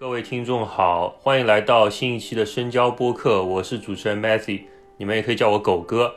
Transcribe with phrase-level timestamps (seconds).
[0.00, 4.62] 各位听众好，欢迎来到新一期的深交播客，我是主持人 Matthew，
[4.96, 6.14] 你们也可以叫我狗哥。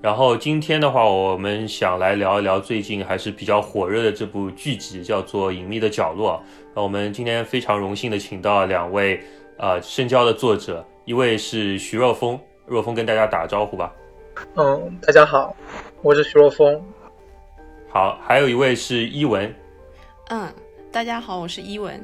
[0.00, 6.42] 然后今天的话，我们想来聊一聊最近还是比较火热的这部剧集，叫做《隐秘的角落》。
[6.74, 9.22] 那我们今天非常荣幸的请到两位
[9.58, 13.92] 呃深交的作者，一位是徐若风，若风跟大家打个招呼吧。
[14.54, 15.54] 嗯，大家好，
[16.00, 16.82] 我是徐若风。
[17.90, 19.54] 好，还有一位是伊文。
[20.30, 20.50] 嗯，
[20.90, 22.02] 大家好，我是伊文。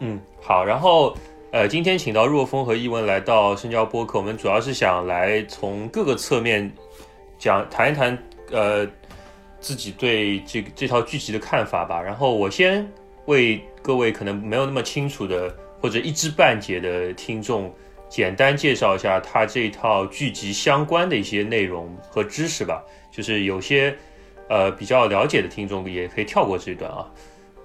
[0.00, 1.16] 嗯，好，然后
[1.52, 6.70] 呃，今天请到若风和伊文来到深交播客，我们主要是想来从各个侧面
[7.38, 8.18] 讲谈一谈
[8.50, 8.86] 呃
[9.58, 12.00] 自己对这个这套剧集的看法吧。
[12.02, 12.86] 然后我先
[13.24, 17.72] 为各位可能没有那么清楚的或者一知半解的听众，
[18.08, 22.84] 简单介绍一下他这套剧集相关的一些内容和知识吧。
[23.10, 23.96] 就是有些
[24.50, 27.08] 呃比较了解的听众也可以跳过这段啊。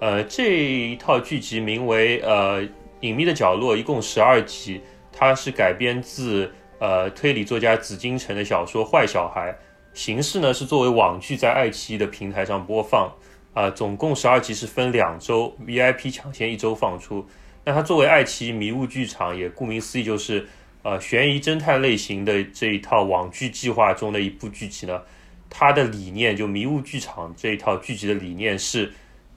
[0.02, 2.60] 呃，这一套剧集名为《呃
[3.02, 4.80] 隐秘的角落》，一共十二集，
[5.12, 9.52] 它是改编自呃推理作家紫金陈的小说《坏小孩》，
[9.94, 13.12] 形式呢是作为网剧在爱奇艺的平台上播放，
[13.54, 17.24] 啊，总共十二集是分两周，VIP 抢先一周放出。
[17.64, 20.44] 那它作为爱奇艺迷雾剧场，也顾名思义就是
[20.82, 25.00] 呃悬疑侦探类型的这一套网剧计划中的一部剧集呢，
[25.48, 28.92] 它的理念就迷雾剧场这一套剧集的理念是。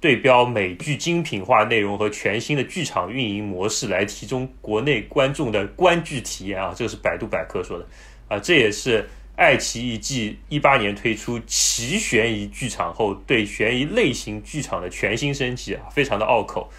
[0.05, 7.87] 对标美剧精品化内容和全新的剧场运营模式来提供国内观众的观剧体验啊，这个是百度百科说的
[8.27, 16.71] 啊，这也是爱奇艺继一八年推出奇悬疑剧场后对悬疑类型剧场的全新升级啊，非常的拗口。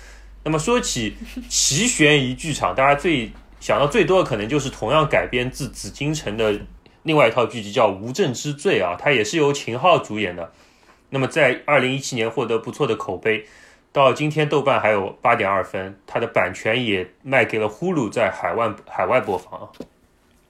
[0.44, 1.16] 那么说起
[1.48, 6.60] 奇悬疑剧场，大家最想到最多的可能就是同样改编自紫禁城的
[7.02, 10.52] 另外一套剧集叫《无证之罪》啊，它也是由秦昊主演的。
[11.10, 13.44] 那么在二零一七年获得不错的口碑，
[13.92, 19.68] 到今天豆瓣还有八点二分，它的版权也卖给了呼噜在海外海外播放啊。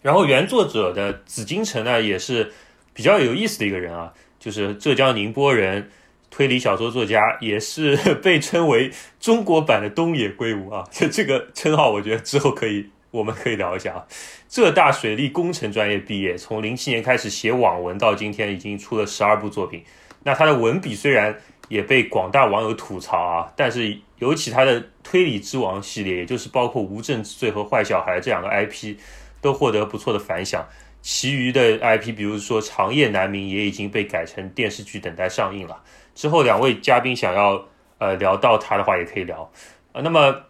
[0.03, 2.53] 然后原作者的紫金城呢也是
[2.95, 5.91] 比较有意思的一个人啊，就是浙江宁波人，
[6.31, 10.85] 推理小说作家，也是被称为中国版的东野圭吾啊。
[10.91, 14.07] 就 这个称号，我觉得之后可以我们可以聊一下啊。
[14.49, 19.85] 浙大水利工程专业毕业，从零七年开始写网文，到今天已经出了十二部作品。
[20.27, 21.39] 那他的文笔虽然
[21.69, 28.97] 也被广大网友吐槽啊，但是尤其他的推理之王系列，也就是包括无证之罪和坏小孩这两个 IP，
[29.41, 30.67] 都获得不错的反响。
[31.01, 35.81] 其余的 IP，比如说长夜难明，也已经被改成电视剧，等待上映了。
[36.17, 37.65] 之后两位嘉宾想要
[37.99, 39.49] 呃聊到他的话，也可以聊
[39.93, 40.01] 啊。
[40.01, 40.43] 那么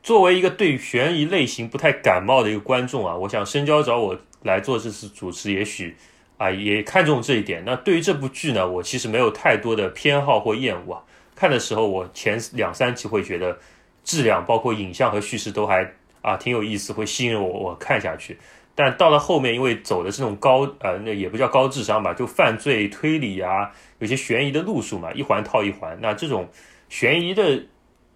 [0.00, 5.96] 作为一个对悬疑类型不太感冒的一个观众啊，我想深交找我来做这次主持，也许。
[6.38, 7.62] 啊，也看重这一点。
[7.66, 11.02] 那对于这部剧呢，我其实没有太多的偏好或厌恶啊。
[11.36, 13.58] 看的时候，我前两三集会觉得
[14.02, 18.38] 质量，包括影像和叙事都还啊挺有意思，会吸引我我看下去。
[18.74, 25.98] 但到了后面，因为走的是那种高呃，那也不叫高智商吧，就犯罪推理啊，有些悬疑的路数嘛，一环套一环。
[26.00, 26.48] 那这种
[26.88, 27.64] 悬疑的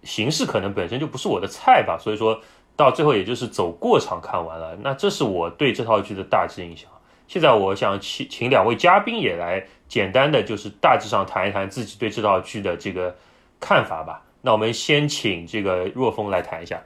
[0.03, 2.41] 形式可能本身就不是我的菜吧，所以说
[2.77, 4.77] 到最后也就是走过场看完了。
[4.81, 6.89] 那这是我对这套剧的大致印象。
[7.27, 13.15] 现在我想请请两位嘉宾也来简单的就是大致上谈一谈自己对这套剧的这个
[13.59, 14.21] 看法吧。
[14.41, 16.81] 那我们先请这个若风来谈一下。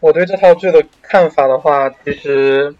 [0.00, 2.74] 我对这套剧的看法的话，其实，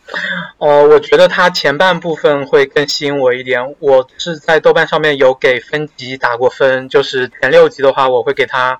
[0.59, 3.75] 呃，我觉得它前半部分会更吸引我一点。
[3.79, 8.79] 我是在豆瓣上面有给分级打过分，就是前六集的话，我会给它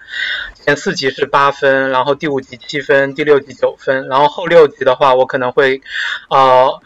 [0.55, 5.81] 前四集是八分，然后第五集七分，第六集九分，然后后六集的话，我可能会，
[6.29, 6.81] 呃。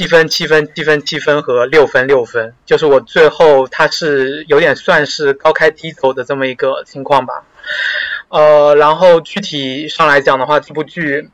[0.00, 7.44] 七分、七分、七分、七分和六分、六分，就是我最后它是有点算是高开低走的这么一个情况吧。
[8.30, 11.28] 呃，然后具体上来讲的话，这部剧。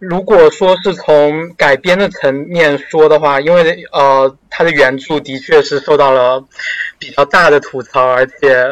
[0.00, 6.42] 如果说是从改编的层面说的话，因为呃，它的原著的确是受到了
[6.98, 8.64] 比较大的吐槽，而且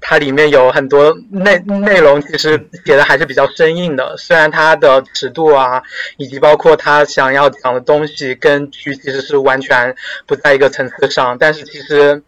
[0.00, 4.16] 它里面有很多内内容，其实写的还是比较生硬的。
[4.16, 5.80] 虽然它的尺度啊，
[6.16, 9.94] 以及包括他想要讲的东西，跟剧其实是完全
[10.26, 12.20] 不在一个层次上，但是其实，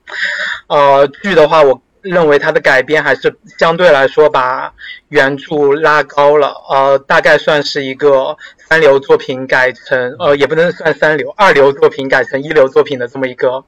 [0.69, 4.73] 呃，剧的话，我认为它的改编还是相对来说把。
[5.09, 8.37] 原著拉高了，呃，大概算是一个
[8.69, 13.65] 三流作品改成，呃，也不能算三流，二流作品改成一流作品的这么一个，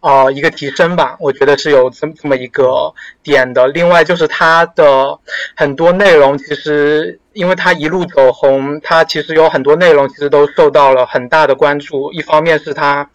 [0.00, 1.16] 呃，一个提升吧。
[1.18, 3.66] 我觉得是有这么这么一个点的。
[3.68, 5.18] 另外就是它的
[5.56, 12.12] 很多内容，其实因为它一路走红，它其实有很多内容其实都受到了很大的关注。
[12.12, 13.08] 一方面是它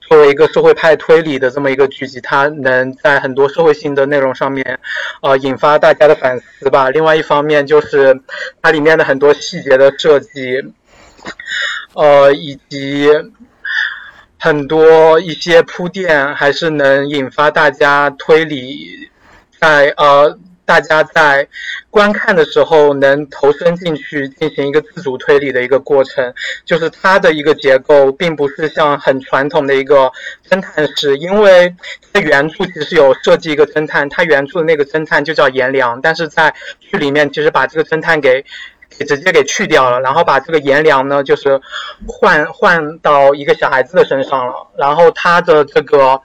[0.00, 4.78] 作为一个社会派推理的这么一个剧集，它能在很多社会性的内容上面，
[5.22, 6.90] 呃，引发大家的反思吧。
[6.98, 8.20] 另外一方面就是
[8.60, 10.60] 它里面的很多细节的设计，
[11.94, 13.08] 呃，以及
[14.36, 19.08] 很多一些铺垫，还是能引发大家推理，
[19.60, 20.36] 在呃。
[20.68, 21.48] 大家在
[21.88, 26.34] 观看的时候能投身进去进行一个自主推理的一个过程，
[26.66, 30.12] 就是它的一个结构并不是像很传统的一个
[30.46, 31.74] 侦探式，因为
[32.12, 38.44] 在原著其实有设计一个侦探，它原著的那个侦探就叫颜良，但是在剧里面其实把这个侦探给
[38.98, 41.58] 给直接给去掉了，然后把这个颜良呢就是
[42.06, 46.20] 换换到一个小孩子的身上了，然后他的这个。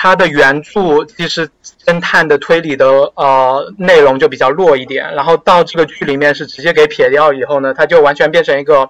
[0.00, 1.50] 它的原著其实
[1.84, 2.86] 侦探的推理的
[3.16, 8.88] 呃内容就比较弱一点，然后到这个剧里面是直接给撇掉以后呢，它就完全变成一个，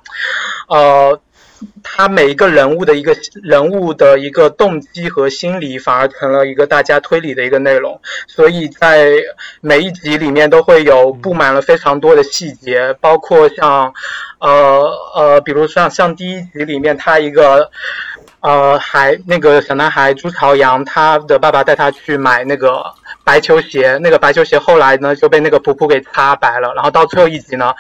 [0.69, 1.19] 呃，
[1.83, 9.11] 他每一个人物的一个人物的一个动机和心理反而成了一个大家推理的一个内容，所以在
[9.63, 13.95] 每一集里面都会有布满了非常多的细节，包括像
[14.41, 14.85] 呃
[15.17, 17.71] 呃，比如像像第一集里面他一个。
[18.49, 22.83] 呃，还那个小男孩朱朝阳，他的爸爸带他去买那个
[23.23, 27.75] 白球鞋，那个白球鞋后来呢就被那个普普给擦白了，然后到最后一集呢。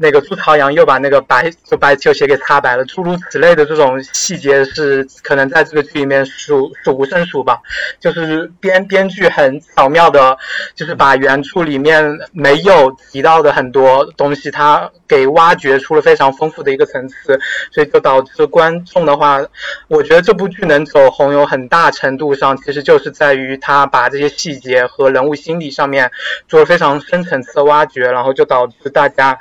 [0.00, 7.60] 那个朱朝阳又把那个白就白球鞋给擦白了，诸如此类的这种细节是可能在这个剧里面数数不胜数吧。
[7.98, 10.38] 就是编编剧很巧妙的，
[10.76, 17.36] 就是把原著里面没有提到的很多东西，他给挖掘出了非常丰富的一个层次，
[17.72, 19.40] 所以就导致观众的话，
[19.88, 26.08] 我觉得这部剧能走红，有很大程度上其实就是在于他把这些细节和人物心理上面
[26.46, 29.36] 做了非常深层次的挖掘，然后就导致大家。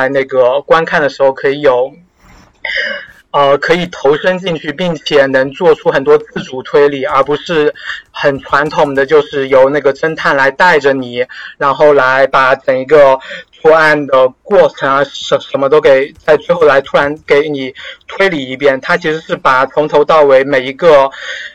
[0.00, 1.92] 在那个观看的时候，可以有，
[3.30, 7.74] 呃，可以投身进去，并且能做出很多自主推理，而不是
[8.10, 11.26] 很传统的，就是由那个侦探来带着你，
[11.58, 13.18] 然后来把整一个。
[13.62, 17.72] 破案的过程啊，什什么都给在最后来突然给你
[18.08, 21.08] 推理一遍，他其实是把从头到尾每一个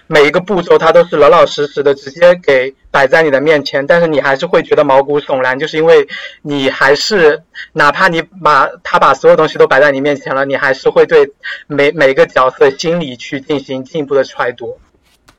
[0.07, 6.07] 每一个步骤，他都是老老实实的直接给摆在你的面前，但是你还是会觉得毛骨悚然，就是因为
[6.42, 7.44] 你还是
[7.74, 11.30] 哪怕你把他把所有东西都摆在你面前了，你还是会对
[11.68, 14.80] 每每个角色心理去进行进一步的揣度。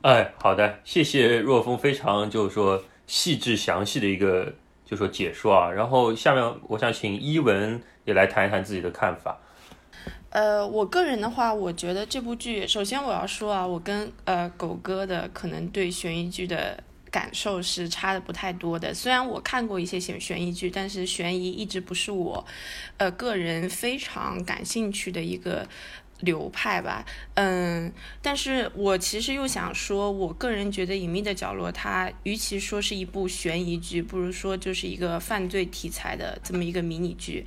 [0.01, 4.53] 哎，好的，谢谢若风，非常就是说细致详细的一个。
[4.89, 9.37] 就说解说啊，然后下面我想请伊文也来谈一谈自己的看法。
[10.29, 18.93] 呃，我个人的话，我觉得这部剧，首先我要说啊，我跟呃狗哥的可能对悬疑剧的感受是差的不太多的。
[18.93, 22.45] 虽然我看过一些悬悬疑剧，但是悬疑一直不是我
[22.97, 25.67] 呃个人非常感兴趣的一个。
[26.21, 27.05] 流派吧，
[27.35, 27.89] 嗯，
[28.21, 37.45] 但是我其实又想说，我个人觉得《隐秘的角落》它与其说是一部悬疑剧，不如说就是一个犯罪题材的这么一个迷你剧。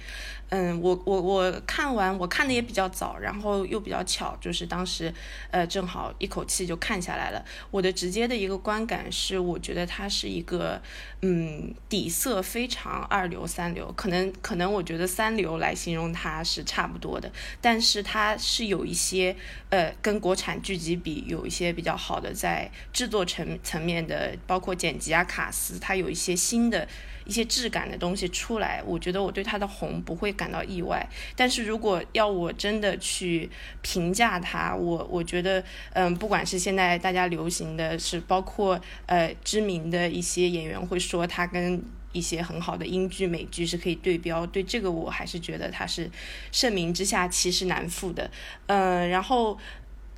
[0.55, 5.11] 嗯，我我我看完，我看的也比较早，然后又比较巧，就是当时，
[5.51, 7.43] 呃，正好一口气就看下来了。
[7.71, 10.83] 我的直接的一个观感是，我觉得它是一个，
[11.23, 17.33] 嗯，底色非常二流三流，可能可能我觉得三流来形容它是差不多的，
[17.63, 19.35] 但是它是有一些，
[19.71, 26.87] 呃，跟国产剧集比有一些比较好的在制作层层面的，包括剪辑啊、卡斯，它有一些新的。
[27.25, 31.07] 一些质感的东西出来，我觉得我对它的红不会感到意外。
[31.37, 33.49] 但是如果要我真的去
[33.81, 35.63] 评价它，我我觉得，
[35.93, 46.11] 嗯，不管是现在大家流行的是，包括呃知名的一些演员会说它跟一些很好的英剧、美剧是可以对标，对这个我还是觉得它是
[46.51, 48.31] 盛名之下其实难副的。
[48.67, 49.59] 嗯，然后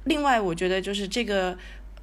[0.04, 1.56] 另外我觉得就是这个。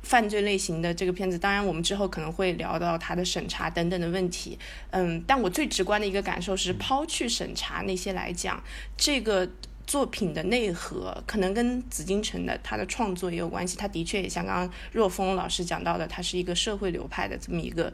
[0.03, 4.57] 犯罪类型的这个片子，当然我们之后可能会聊到它的审查等等的问题，
[4.89, 8.63] 嗯，但我最直观的一个感受是，抛去审查那些来讲，
[8.97, 9.47] 这个
[9.85, 13.77] 作品的内核可能跟紫禁城的他的创作也有关系。
[13.77, 17.93] 他的确也像刚刚若风老师讲到的，他是一个社会流派的这么一个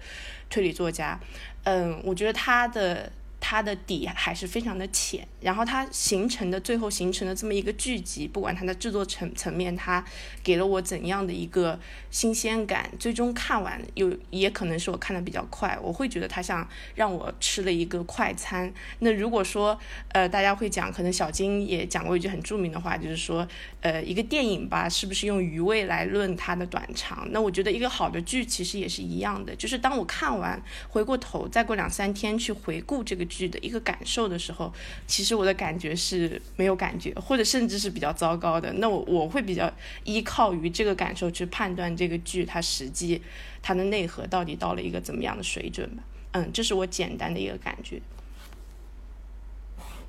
[0.49, 1.19] 推理作家，
[1.63, 3.11] 嗯，我觉得他的。
[3.49, 10.03] 它的底还是非常的浅，然后它形成的最后形成的这么一个剧集，不管它的制作层层面，它
[10.43, 11.79] 给了我怎样的一个
[12.11, 18.69] 新鲜感，最终看完有也可能是我看的比较快，我会觉得它像让我吃了一个快餐。
[18.99, 23.47] 那如果说呃大家会讲，可能小金也讲过一句很著名的话，就是说
[23.79, 27.25] 呃一个电影吧，是不是用余味来论它的短长？
[27.31, 33.25] 那我觉得一个好的剧其实也是一样的，就是当我看完回过头，再过两三天去回顾这个。
[33.36, 34.73] 剧剧的一个感受的时候，
[35.05, 38.73] 其实我的感觉是没有感觉，或者甚至是比较糟糕的。
[38.73, 39.71] 那我我会比较
[40.03, 43.21] 依靠于这个感受去判断这个剧它实际
[43.61, 46.03] 它的内核到底到了一个怎么样的水准吧。
[46.31, 48.01] 嗯，这是我简单的一个感觉。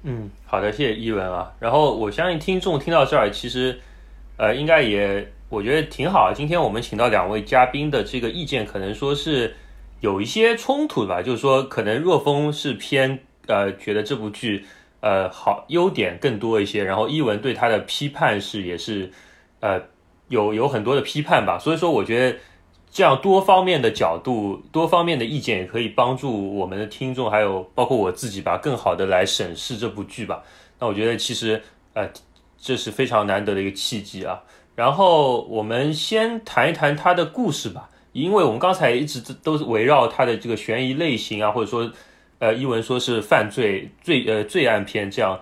[0.02, 1.52] 嗯，好的，谢谢伊文啊。
[1.60, 3.80] 然后我相信听众听到这儿，其实
[4.36, 6.32] 呃，应该也我觉得挺好。
[6.32, 9.56] 今天我们请到两位嘉宾的这个意见，可能说是
[10.00, 11.22] 有一些冲突吧。
[11.22, 14.64] 就是说，可能若风是偏呃觉得这部剧
[15.00, 19.10] 呃好优点更多一些，然后伊文对他的批判是也是
[19.60, 19.82] 呃
[20.28, 21.58] 有有很多的批判吧。
[21.58, 22.38] 所以说，我觉得。
[22.90, 30.42] 这样多方面的角度、多方面的意见，也可以帮助我们的听众，还有包括我自己吧，更好的来审视这部剧吧。
[30.78, 31.62] 那我觉得其实，
[31.92, 32.08] 呃，
[32.56, 34.40] 这是非常难得的一个契机啊。
[34.74, 41.90] 然后我们先谈一谈它的故事吧，因为我们刚才一直都是围绕它的这个悬疑类型啊，或者说，
[42.38, 45.38] 呃，一文说是犯罪罪呃罪案片这样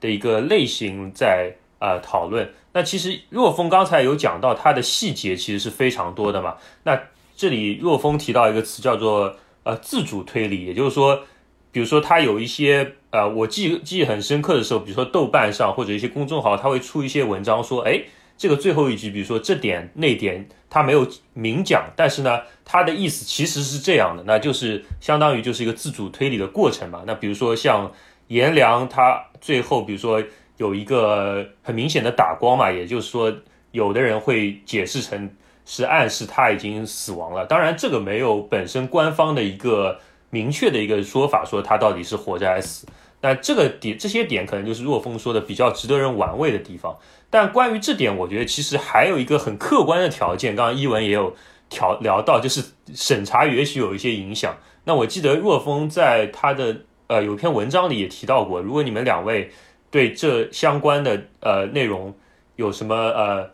[0.00, 2.50] 的一个类型在啊讨论。
[2.72, 6.56] 那其实若风刚才有讲到，它的细节其实是非常多的嘛。
[6.84, 7.00] 那
[7.36, 11.22] 这里若风提到一个词叫做呃自主推理，也就是说，
[11.70, 18.02] 比如说他有一些呃我记记忆很深刻的时候，比如说豆瓣上或者一些公众号，他会出一些文章说，哎，
[18.38, 27.02] 这个最后一句，比如说这点那点他没有明讲，但是呢，他的意思其实是这样的，那就是相当于就是一个自主推理的过程嘛。
[27.06, 27.92] 那比如说像
[28.28, 30.22] 颜良他最后比如说。
[30.58, 33.32] 有一个很明显的打光嘛，也就是说，
[33.70, 35.30] 有的人会解释成
[35.64, 37.46] 是暗示他已经死亡了。
[37.46, 42.88] 当然，这个没有本身官方的一个明确的一个说法，说他到底是活着还是死。
[43.20, 46.96] 那这个点，这些点可能就是若风说的比较值得人玩味的地方。
[47.30, 51.34] 但关于这点，我觉得其实还有一个很客观的条件，刚刚一文也有
[51.68, 54.56] 调聊到，就是审查也许有一些影响。
[54.84, 59.50] 那我记得若风在他的呃有篇文章里也提到过，如果你们两位。
[59.90, 62.14] 对这相关的呃内容
[62.56, 63.50] 有什么呃，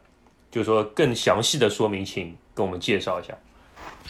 [0.50, 3.32] 就是说更详细的说明，请跟我们介绍一下。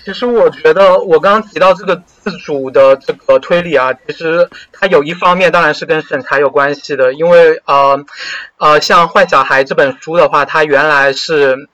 [0.05, 8.05] 其实我觉得我刚刚提到这个自主的这个推理啊，其实它有一方面当然是跟审查有关系的，因为呃
[8.59, 11.69] 呃，像《坏小孩》这本书的话，它原来是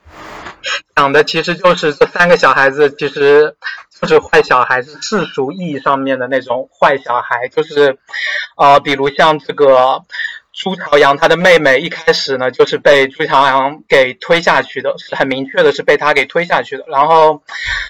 [0.95, 3.57] 讲的其实就是这三个小孩子，其实
[4.01, 7.99] 就是坏小孩，是世俗意义上面的那种坏小孩，就是
[8.57, 10.05] 呃，比如像这个。
[10.53, 16.85] 朱朝阳他的妹妹一开始呢，就是被朱朝阳给推下去的，是很明确的，是被他给推下去的。
[16.89, 17.43] 然后，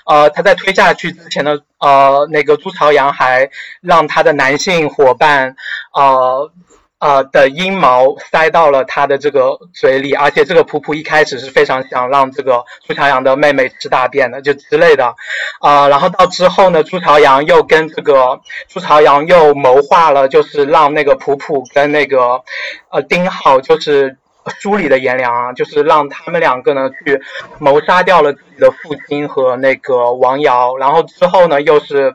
[0.06, 3.50] 呃，他在推下去之前呢，呃，那个朱朝阳还
[3.80, 5.54] 让他的男性伙伴，
[5.94, 6.52] 呃。
[7.00, 15.14] 呃的阴毛塞到了他的这个嘴里，而且这个普普一开始是非常想让这个朱朝阳的妹妹吃大便的，就之类的，
[15.60, 22.42] 啊，然后到之后呢，朱朝阳又跟这个朱朝阳又谋划了，就是让那个普普跟那个
[22.90, 24.16] 呃丁浩就是。
[24.58, 27.20] 书里的颜良啊，就是让他们两个呢去
[27.58, 32.14] 谋杀掉了自己的父亲和那个王瑶，然后之后呢又是，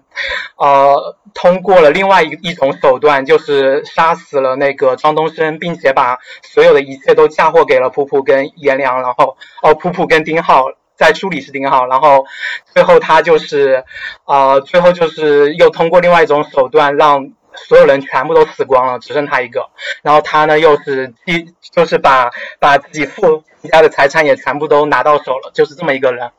[0.57, 10.65] 呃，通过了另外一一种手段，就是杀死了那个张东升，并且把所有的一切都嫁祸给了普普跟颜良，然后哦，普普跟丁浩
[10.95, 12.25] 在书里是丁浩，然后
[12.73, 13.83] 最后他就是，
[14.25, 17.31] 呃，最后就是又通过另外一种手段让。
[17.55, 19.69] 所有人全部都死光了，只剩他一个。
[20.01, 26.31] 然后他呢，又是第，就是把把自己父家的财产也全部都拿到手了，就是这么一个人。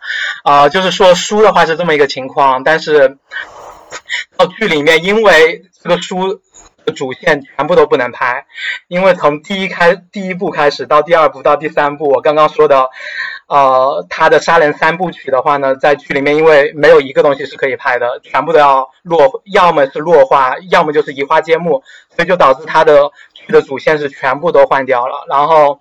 [0.45, 3.19] 啊，就是说书的话是这么一个情况，但是
[4.37, 6.41] 到剧里面，因为这个书
[6.85, 8.47] 的主线全部都不能拍，
[8.89, 12.91] 因为从第一开第一部开始到第二部到第三部，我刚刚说的。
[13.49, 21.81] 呃，他的杀人三部曲的话呢，在剧里面因为没有一个东西是可以拍的，全部都要落，要么是落花，要么就是移花接木，
[22.15, 25.25] 所以就导致他的剧的主线是全部都换掉了。
[25.29, 25.79] 然后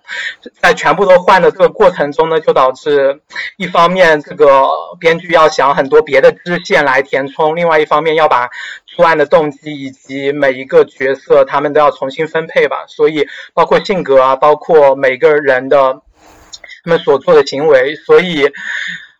[0.62, 3.20] 在全部都换的这个过程中呢，就导致
[3.56, 4.64] 一方面这个
[5.00, 8.48] 编剧要想很多别的支线来填充，另外一方面要把
[8.86, 16.00] 作案的动机以及每一个角色他们都要重新分配吧，所以包括性格啊，包括每个人的。
[16.86, 18.48] 他们所做的行为，所以，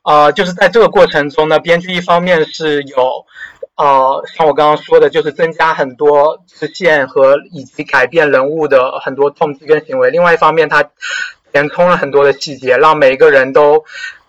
[0.05, 3.27] 呃，就是在这个过程中呢，编剧一方面是有，
[3.75, 10.85] 呃，像我刚刚说的，就是增加很多支线和以及改变人物的很多动机跟行为；另外一方面，他
[11.53, 13.85] 填充了很多的细节，让每一个人都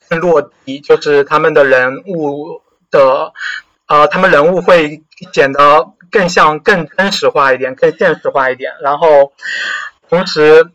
[0.10, 3.34] 更落地，就是他们的人物的，
[3.86, 9.32] 呃，他们人物会显得更像、更真实化一点、更现实化一点，然后
[10.10, 10.72] 同时。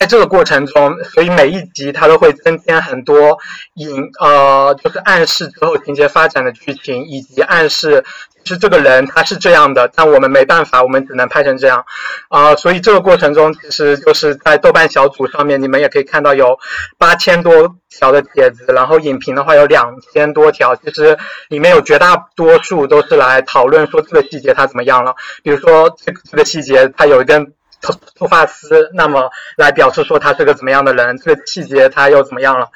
[0.00, 3.38] 在这个过程中，所以每一集它都会增添很多
[3.74, 8.02] 引呃，就是暗示之后情节发展的剧情，以及暗示
[8.42, 11.84] 是这个人他是这样的，但我们没办法，我们只能拍成这样
[12.30, 12.56] 啊。
[12.56, 16.58] 所以这个过程中，其实就是在豆瓣小组上面，你们也可以看到有
[16.96, 21.18] 八千多条的帖子，然后影评的话有两千多条，其实
[21.50, 25.94] 里面有绝大多数都是来讨论说这个细节它怎么样了，比如说
[26.30, 27.52] 这个细节它有一根。
[27.80, 32.68] 头头发丝，那么来表示说他是个怎么样的人，这个细节他又怎么样了？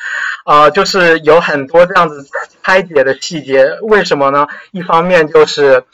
[0.45, 2.27] 啊，就是有很多这样子
[2.63, 4.47] 拆解的细节，为什么呢？
[4.73, 5.85] 一方面就是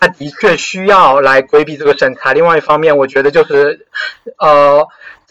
[0.00, 3.86] 他的确需要来规避这个审查，另外一方面我觉得就是，
[4.38, 4.86] 呃，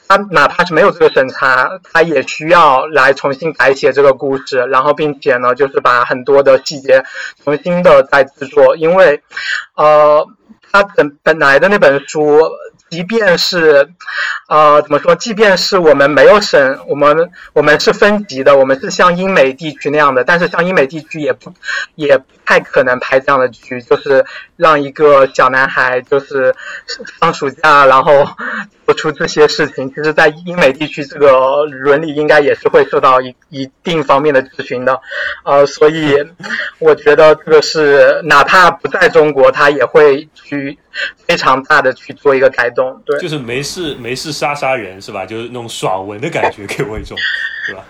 [0.07, 7.03] 他哪怕是没有这个审查，他也需要来重新改写这个故事，然后并且呢，就是把很多的细节
[7.43, 9.21] 重新的再制作，因为，
[9.75, 10.27] 呃，
[10.71, 12.41] 他本本来的那本书。
[12.89, 13.89] 即便是，
[14.47, 15.15] 呃，怎么说？
[15.15, 21.53] 即便是我们没有省，我们我们是分级的，我们是像英美地区那样的，但是像英美地区也不
[21.95, 22.17] 也
[22.47, 24.23] 太可能拍这样的剧，就是
[24.55, 26.55] 让一个小男孩就是
[27.19, 28.25] 放暑假，然后
[28.85, 29.89] 做出这些事情。
[29.89, 34.97] 其实，在英美地区，这个伦理应该也是会受到一一定方面的质询的，
[35.43, 36.15] 呃，所以
[36.79, 40.79] 我觉得这个是哪怕不在中国，他也会去。
[41.27, 45.27] 非常大的去做一个改动，对，就是没事没事杀杀人是吧？
[45.27, 47.15] 就是那种爽文的感觉给我一种，
[47.67, 47.83] 是吧？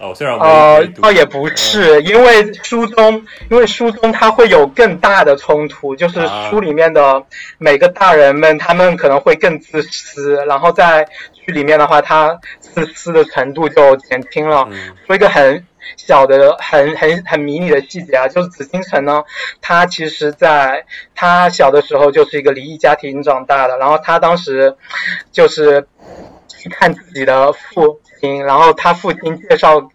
[0.00, 7.22] 哦，虽然呃，倒也不是，因为书中，因为书中它会有更大的冲突，就是书里面的
[7.58, 14.68] 每个大人们，他们可能会更自私，然后在剧里面的话，他自私的程度就减轻了。
[15.06, 15.64] 说一个很。
[15.96, 19.22] 小的很很很迷你的细节啊，就是紫禁城呢，
[19.62, 24.76] 他其实在他小的时候就是一个离异家庭长大的，然后他当时
[25.32, 25.86] 就是
[26.46, 29.90] 去看自己的父亲，然后他父亲介绍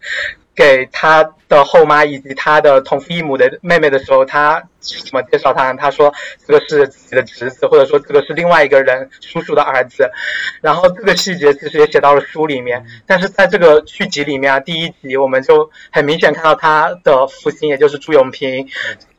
[0.56, 4.64] 给他的后妈以及他的同父异母的妹妹的时候，他。
[4.84, 5.72] 怎么介绍他？
[5.76, 6.14] 他说
[6.46, 10.12] 这个是自己的侄子，或者说这个是另外一个人叔叔的儿子。
[10.60, 18.68] 然后这个细节其实也写到了书里面，但是在这个续集里面啊，第一集我们就很明显看到他的父亲，也就是朱永平，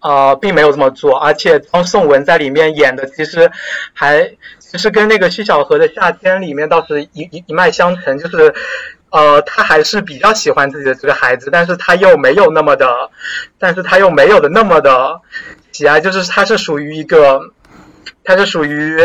[0.01, 1.17] 呃，并没有这么做。
[1.19, 3.51] 而且张颂文在里面演的其实
[3.95, 4.31] 还
[4.75, 8.53] 其实跟那个徐小河的夏天里面倒是一一一脉相承，就是。
[9.11, 12.89] 呃，他还是比较喜欢自己的这个孩子，但是他又没有那么的，
[13.61, 15.21] 但是他又没有的那么的
[15.71, 17.41] 喜爱，就是他是属于一个。
[18.25, 18.99] 它是属于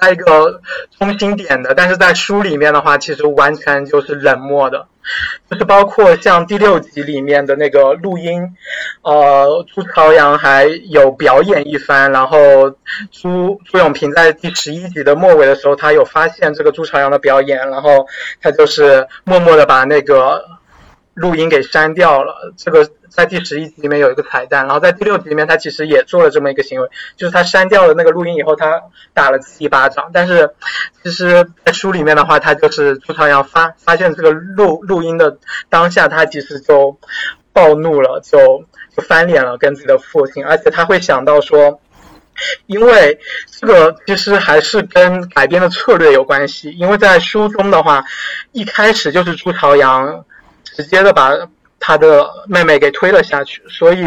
[0.00, 0.60] 在一个
[0.98, 4.86] 中心点的，但是在书里面的话，其实完全就是冷漠的，
[5.50, 8.42] 就是包括像第六集里面的那个录音，
[9.02, 12.38] 呃，朱朝阳还有表演一番，然后
[13.12, 18.06] 朱朱永平在第十一集的末尾的时候，他有发现这个朱朝阳的表演，然后
[18.40, 20.42] 他就是默默的把那个
[21.14, 22.88] 录音给删掉了，这个。
[23.14, 30.10] 在第十一集里面有一个彩蛋，然后在第六集里面，他其实也做了这么一个行为，就是他删掉了那个录音以后，他打了自己一巴掌。
[30.12, 30.50] 但是，
[31.00, 36.98] 其实，在书里面的话，他就是朱朝阳发发现这个录录音的当下，他其实就
[37.52, 38.64] 暴怒了，就
[38.96, 41.80] 就翻脸了，跟自己的父亲，而且他会想到说，
[42.66, 43.20] 因为
[43.60, 48.02] 这个其实还是跟改编的策略有关系，因为在书中的话，
[48.50, 50.24] 一开始就是朱朝阳
[50.76, 51.32] 直接的把。
[51.86, 54.06] 他的妹妹给推了下去，所以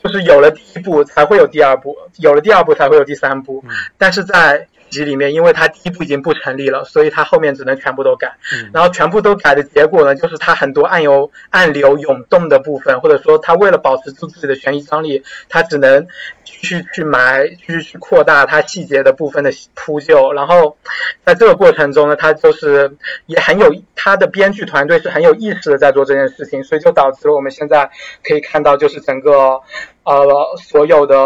[0.00, 3.64] 就是有了第一步才会有第二步，有了第二步才会有第三步。
[3.98, 8.32] 但是在集里面，因为他第一部已经不成立了，所以他后面只能全部都改。
[8.72, 16.06] 然后全部都改的结果呢，就是他很多暗流暗流涌动的部分，或者说他为了保持住自己的悬疑张力，他只能。
[16.44, 20.76] 去去埋，去去扩大它细节的部分的铺就，然后
[21.24, 22.90] 在这个过程中呢，他就是
[23.26, 27.88] 也很有他的编剧团队是很有意识的在做这件事情，所以就导致了我们现在
[28.24, 29.60] 可以看到，就是整个
[30.02, 30.26] 呃
[30.58, 31.16] 所有的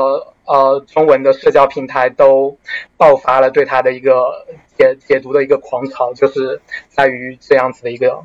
[0.46, 2.56] 呃中文的社交平台都
[2.96, 4.12] 爆发了对他的一个
[4.76, 8.22] 解解读的一个狂潮，就是在于这样子的一个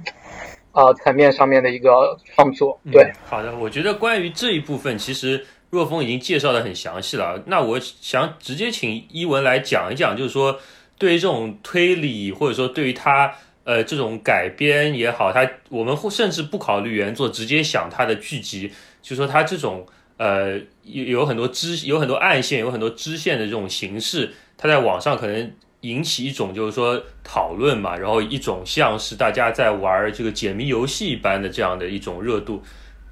[0.71, 2.79] 呃层面上面的一个创作。
[2.91, 5.45] 对，好的，我觉得关于这一部分，其实。
[5.71, 10.59] 若风已经介绍的很详细了，那我想直接请伊文来讲一讲，就是说
[10.97, 13.31] 对于这种推理，或者说对于他
[13.65, 19.85] 呃这种改编也好，他我们甚至不考虑原作，直接想他的剧集，就说他这种
[20.19, 25.51] 呃有有很多支有很多暗线，有很多支线的这种形式，它在网上可能
[25.81, 32.61] 引起一种就是说讨论嘛，然后一种像是大家在玩这个解谜游戏一般的这样的一种热度。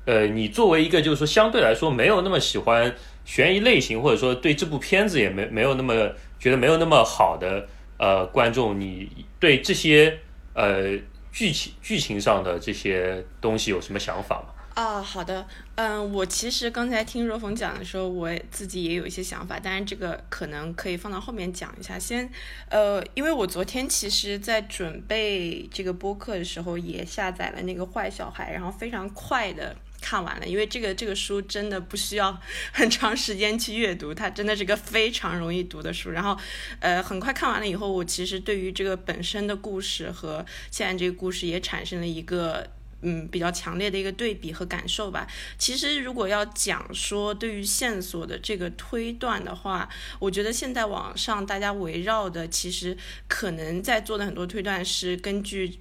[0.03, 2.93] 呃，你作为一个就是说相对来说没有那么喜欢
[3.23, 7.67] 悬疑类型，或者说对这部片子也没没有那么觉得没有那么好的
[7.97, 10.19] 呃观众，你对这些
[10.53, 10.97] 呃
[11.31, 14.56] 剧情剧情上的这些东西有什么想法吗？
[14.77, 21.97] 啊，好的，嗯，我其实刚才听若风讲的时候，我自己也有一些想法，但是这个可能可以放到后面讲一下。
[21.97, 22.29] 先，
[22.69, 32.39] 呃，因为我昨天其实在准备这个播客的时候，也下载了那个坏小孩，然后非常快的看完了，因为这个这个书真的不需要
[32.71, 36.11] 很长时间去阅读，它真的是个非常容易读的书。
[36.11, 36.37] 然后，
[36.81, 42.69] 呃，很快看完了以后，我其实对于这个本身的故事和现在这个故事也产生了一个。
[43.01, 45.27] 嗯，比较强烈的一个对比和感受吧。
[45.57, 49.87] 其实，如果要讲说对于线索的这个推断的话，
[50.19, 55.79] 我觉得现在网上大家围绕的，其实可能在做的很多推断是根据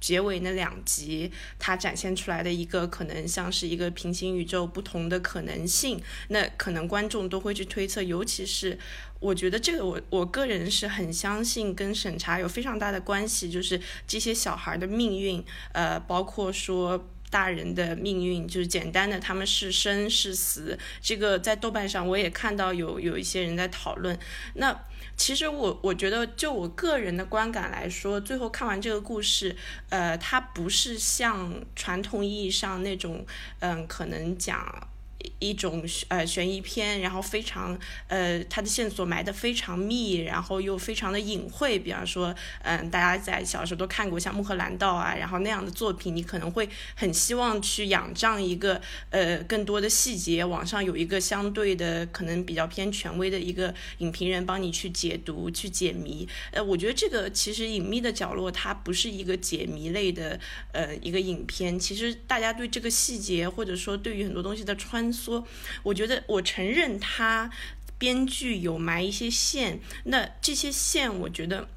[0.00, 8.78] 结尾那两集它展现出来的一个可能像是一个平行宇宙不同的可能性，那可能观众都会去推测，尤其是。
[9.20, 24.18] 我觉得这个我我个人是很相信跟审查有非常大的关系，就是这些小孩的命运，呃，包括说大人的命运，就是简单的他们是生是死，这个在豆瓣上我也看到有有一些人在讨论。
[24.54, 24.86] 那
[25.20, 29.54] 其实我我觉得就我个人的观感来说，最后看完这个故事，
[29.90, 33.26] 呃，它不是像传统意义上那种，
[33.58, 34.89] 嗯，可能讲。
[35.38, 37.78] 一种呃悬疑片，然后非常
[38.08, 41.78] 呃它的线索埋得非常密，然后又非常的隐晦。
[41.78, 48.80] 比方说，嗯，大家在小时候都看过像《穆赫兰道》啊，然后那样的作品，你可能会很希望去仰仗一个
[49.10, 50.44] 呃更多的细节。
[50.44, 56.26] 网上有一个相对的可能比较偏权威的一个影评人帮你去解读、去解谜。
[56.50, 60.38] 呃，我觉得这个其实《隐秘的角落》它不是一个解谜类的
[60.72, 61.78] 呃一个影片。
[61.78, 65.09] 其实大家对这个细节或者说对于很多东西的穿。
[65.12, 65.46] 说，
[65.82, 67.50] 我觉得我承认他
[67.98, 71.68] 编剧有埋一些线，那这些线我觉得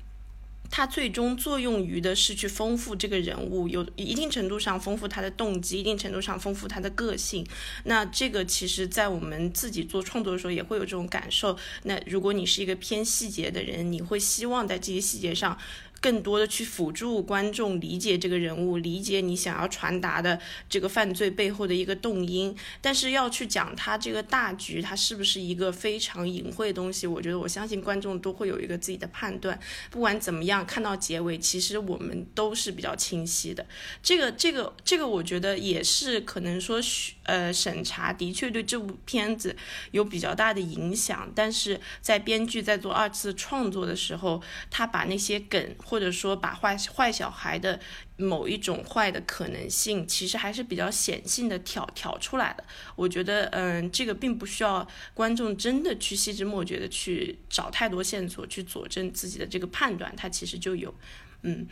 [0.72, 7.46] 他最终作用于的是去丰富这个人物，有一定程度上丰富他的动机，一定程度上丰富他的个性。
[7.84, 11.58] 那这个其实，在我们自己做创作的时候也会有这种感受。
[11.84, 15.58] 那如果你是一个偏细节的人，你会希望在这些细节上。
[16.04, 20.38] 更多的去辅助观众理解这个人物，理解你想要传达的
[20.68, 22.54] 这个犯罪背后的一个动因。
[22.82, 27.08] 但是要去讲他这个大局，它是不是一个非常隐晦的东西？
[27.08, 29.58] 我觉得我相信观众都会有一个自己的判断。
[29.90, 33.66] 不管怎么样，看到结尾，其实我们都是比较清晰的。
[34.02, 36.82] 这个、这个、这个，我觉得也是可能说，
[37.24, 39.56] 呃，审查的确对这部片子
[39.92, 41.32] 有比较大的影响。
[41.34, 45.64] 但是在编剧在做二次创作的时候，他把那些梗。
[45.94, 47.80] 或者说，把坏坏小孩的
[48.18, 52.64] 某一种坏的可能性，其实还是比较显性的挑挑出来的。
[52.96, 60.92] 我觉得，嗯，这个并不需要观众真的去细枝末节的去找太多线索去佐证自己的这个判断，它其实就有，
[61.44, 61.68] 嗯。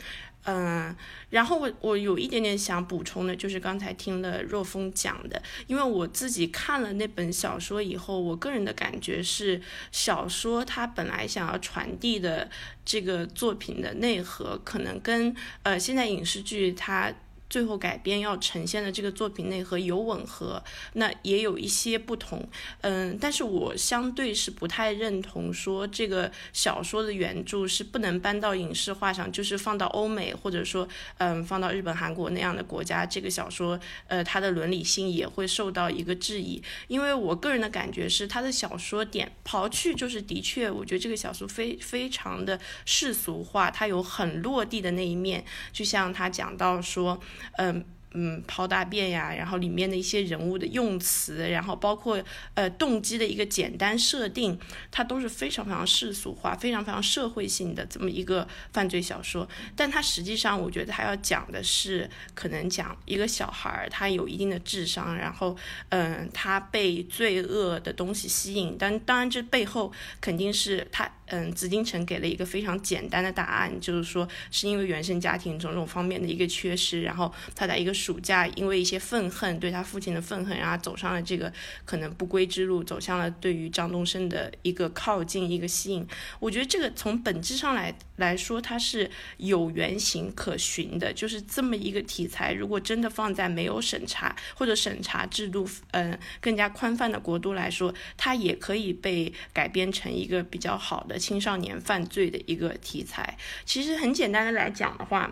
[0.45, 0.95] 嗯，
[1.29, 12.49] 然后我我有一点点想补充的，就是刚才听了若风讲的，因为我自己看了那本小说以后，我个人的感觉是，小说它本来想要传递的
[12.83, 17.13] 这个作品的内核，可能跟呃现在影视剧它。
[17.51, 22.47] 最后改编要呈现的这个作品内核有吻合，那也有一些不同，
[22.79, 30.87] 嗯，但是我相对是不太认同说这个小说的原著是不能搬到影视化上，就是放到欧美或者说
[31.17, 36.63] 嗯放到日本、韩国那样的国家，这个小说呃它的伦理性也会受到一个质疑。
[36.87, 47.21] 因为我个人的感觉是，他的小说点刨去就是的确，我觉得这个小说非非常的世俗化，它有很落地的那一面，就像他讲到说。
[47.57, 48.00] 嗯。
[48.13, 52.21] 嗯，抛大便呀，然后里面的一些人物的用词，然后包括
[52.55, 54.59] 呃动机的一个简单设定，
[54.91, 59.47] 它都是非常非常世俗化、非常非常社会性的这么一个犯罪小说。
[59.77, 65.55] 但它实际上，我觉得它要讲的是，可能讲一个小孩儿，他有一定的智商，然后
[65.87, 68.75] 嗯，他被罪恶的东西吸引。
[68.77, 77.93] 但当然，这背后肯定是他嗯，紫禁城给了一个非常简单的答案，就是说是因为原生家庭种种方面的一个缺失，然后他在一个。
[78.01, 81.51] 暑假因为一些愤恨，对他父亲的愤恨，然后走上了这个
[81.85, 86.07] 可能不归之路，走向了对于张东升的一个靠近、一个吸引。
[86.39, 91.13] 我觉得这个从本质上来来说，它是有原型可循的。
[91.13, 103.37] 就是这么一个题材，如果真的放在没有审查或者审查制度嗯更加宽泛的国度来说，它也可以被改编成一个比较好的青少年犯罪的一个题材。
[103.65, 105.31] 其实很简单的来讲的话。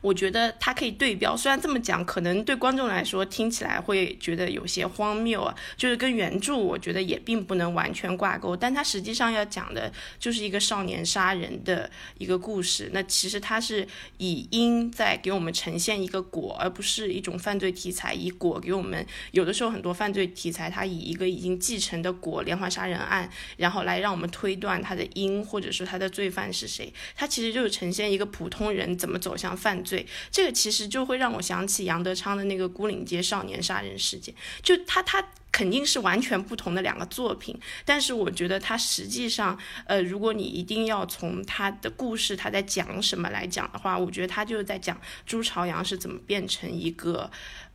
[0.00, 12.90] 我觉得它可以对标，虽然这么讲，可能对观众来说听起来会觉得有些荒谬啊，就是跟原著我觉得也并不能完全挂钩，但它实际上要讲的就是一个少年杀人的一个故事。
[12.92, 13.86] 那其实它是
[14.18, 19.04] 以因在给我们呈现一个果，而不是一种犯罪题材以果给我们。
[19.32, 26.92] 有的时候很多犯罪题材它以一个已经继承的果连环杀人案，然后来让我们推断它的因，或者说它的罪犯是谁。
[27.16, 29.67] 它其实就是呈现一个普通人怎么走向犯。
[29.68, 37.54] 犯罪，这个其实就会让我想起杨德昌的那个孤岭街少年杀人事件，就他他肯定是完全不同的两个作品，
[37.84, 47.30] 但是我觉得他实际上，呃，如果你一定要从他的故事他在讲什么来讲的话，我觉得他就是在讲朱朝阳是怎么变成一个。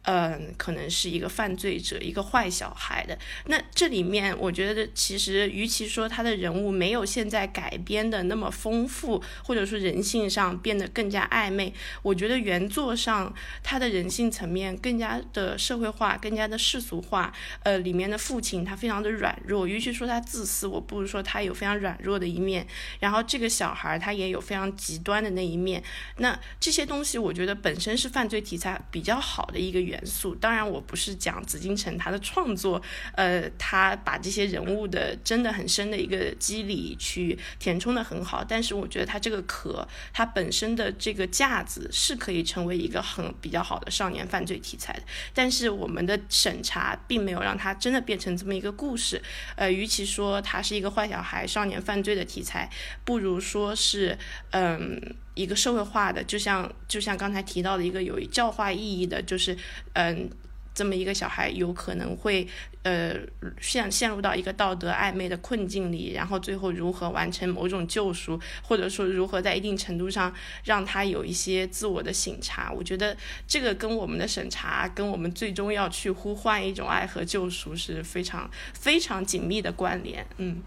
[0.05, 3.17] 嗯，可能是一个犯罪者，一个坏小孩的。
[3.45, 17.33] 那这里面，我觉得其实，与其说他的人物没有现在改编的那么丰富，或者说人性上变得更加暧昧，我觉得原作上他的人性层面更加的社会化，更加的世俗化。
[17.63, 22.67] 呃，里面的父亲他非常的软弱，与其说他自私，我不如说他有非常软弱的一面。
[22.99, 25.81] 然后这个小孩他也有非常极端的那一面。
[26.17, 29.92] 那这些东西，我觉得本身是犯罪题材比较好的一个原。
[29.93, 32.81] 元素，当然我不是讲紫禁城他的创作，
[33.15, 45.03] 呃，他把这些人物的真的很深的一个机理去填充的很好，但是我觉得他这个壳，它本身的这个架子是可以成为一个很比较好的少年犯罪题材的，
[45.33, 49.21] 但是我们的审查并没有让它真的变成这么一个故事，
[49.55, 52.69] 呃，与其说它是一个坏小孩少年犯罪的题材，
[53.05, 54.17] 不如说是，
[54.51, 55.15] 嗯。
[55.35, 59.57] 一个社会化的，就像就像刚才提到的一个有教化意义的，就是
[59.93, 60.29] 嗯，
[60.73, 62.47] 这么一个小孩有可能会
[62.83, 63.15] 呃
[63.59, 72.71] 陷陷入到一个道德暧昧的困境里，然后最后如何完成某种救赎，或者说如何在一定程度上让他有一些自我的醒察。
[72.71, 73.15] 我觉得
[73.47, 80.25] 这个跟我们的审查，跟我们最终要去呼唤一种爱和救赎是非常非常紧密的关联。
[80.37, 80.61] 嗯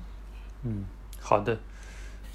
[0.64, 0.84] 嗯，
[1.20, 1.58] 好的。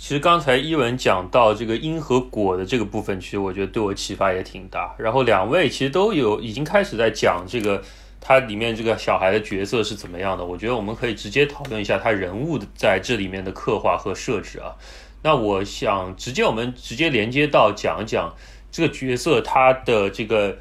[0.01, 4.95] 其实刚才伊文讲到这个因和果的这个部分，其实我觉得对我启发也挺大。
[4.97, 7.79] 然后两位其实都有已经开始在讲这个
[8.19, 10.43] 它里面这个小孩的角色是怎么样的。
[10.43, 14.73] 我觉得我们可以直接讨论一下他人物的在这里面的刻画和设置啊。
[15.21, 18.35] 那我想直接我们直接连接到讲一讲
[18.71, 20.57] 这个角色他的这个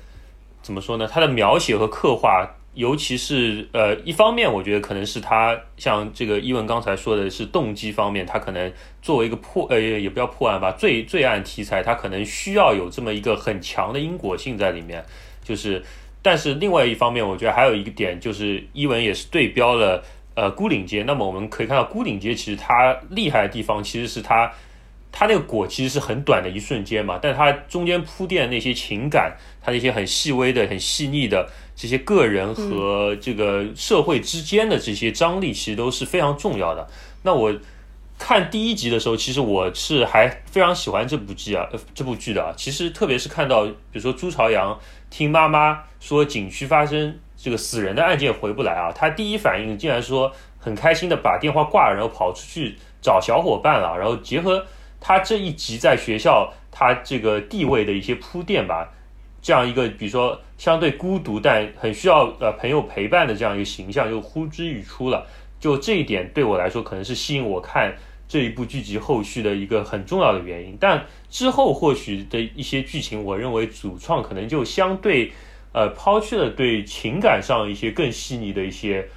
[0.61, 1.09] 怎么说呢？
[1.11, 2.47] 他的描写和刻画。
[2.75, 15.05] 尤其是呃，一方面我觉得可能是他像这个伊文刚才说的是动机方面，他可能作为一个破呃也不要破案吧，罪罪案题材，他可能需要有这么一个很强的因果性在里面。
[15.43, 15.83] 就是，
[16.23, 20.05] 但是另外一方面，我觉得还有一个点就是伊文也是对标了
[20.35, 21.03] 呃孤岭街。
[21.03, 24.53] 那么我们可以看到孤岭街其实它厉害的地方其实是它
[25.13, 31.49] 它那个果其实是很短的一瞬间嘛，但它中间铺垫那些情感，它那些很细微的、很细腻的。
[31.75, 36.87] 这些个人和这个社会之间的这些张力，其实都是非常重要的。
[37.23, 37.55] 那我
[38.19, 42.53] 看第一集的时候，其实我是还非常喜欢这部剧啊，这部剧的啊。
[42.55, 53.97] 其实特别是看到，比如说朱朝阳听妈妈说景区发生这个死人的案件回不来啊，他第一反应竟然说很开心的把电话挂了，然后跑出去找小伙伴了。
[53.97, 54.67] 然后结合
[55.01, 58.93] 他这一集在学校他这个地位的一些铺垫吧。
[59.43, 65.27] 这样一个，比如说相对孤独但很需要呃朋友陪伴的这样一个形象，就呼之欲出了。
[65.59, 67.97] 就这一点对我来说，可能是吸引我看
[68.29, 70.77] 这一部剧集后续的一个很重要的原因。
[70.79, 75.33] 但之后或许的一些剧情，我认为主创可能就相对
[75.73, 79.09] 呃抛去了对情感上一些更细腻的一些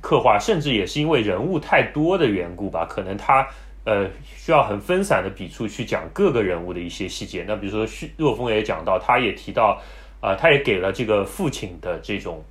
[0.00, 3.46] 刻画，甚至也是因为人物太多的缘故吧，可能他。
[3.86, 7.44] 呃，需要很分散的笔触去讲各个人物的一些细节。
[7.46, 9.80] 那比如说，若风也讲到，他也提到，
[10.20, 12.44] 啊，他也给了这个父亲的这种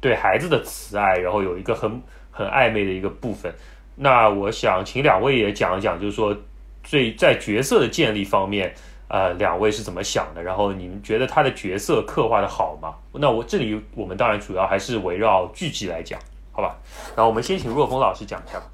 [0.00, 3.52] 对孩子的慈爱，然后有一个很很暧昧的一个部分。
[3.96, 6.36] 那我想请两位也讲一讲，就是说，
[6.84, 8.72] 最在角色的建立方面，
[9.08, 10.40] 呃，两位是怎么想的？
[10.40, 12.94] 然后你们觉得他的角色刻画的好吗？
[13.14, 16.20] 那我这里我们当然主要还是围绕剧集来讲，
[16.52, 16.78] 好吧？
[17.16, 18.66] 然后我们先请若风老师讲一下吧。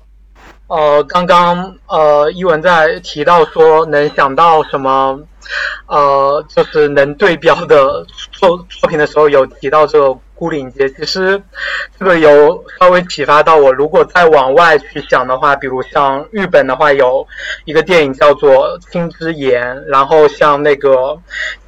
[0.66, 5.20] 呃，刚刚呃，一文在提到说能想到什么，
[5.87, 10.88] 呃，就是能对标的作作品的时候，有提到这个《孤岭街》。
[10.96, 11.42] 其实
[11.98, 13.72] 这个有稍微启发到我。
[13.72, 17.26] 如果再往外去想的话，比如像日本的话，有
[17.64, 21.18] 一个电影叫做《青之言》，然后像那个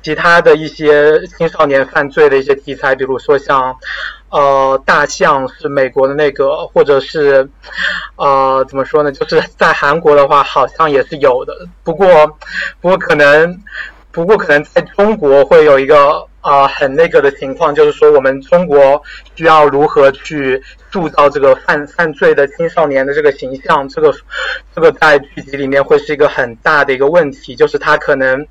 [0.03, 3.77] 其他的一些青少年犯罪的一些题材，比如说像。
[4.29, 7.49] 呃，大象是美国的那个，或者是，
[8.17, 9.13] 呃，怎么说呢？
[9.13, 11.55] 就是在韩国的话，好像也是有的。
[11.85, 12.27] 不过，
[12.81, 13.57] 不过可能
[14.17, 19.03] 不过可能在中国会有一个呃很那个的情况，就是说我们中国
[19.35, 24.15] 需要如何去塑造这个犯犯罪的青少年的这个形象，这个
[24.75, 28.47] 这个在剧集里面会是一个很大的一个问题，就是他可能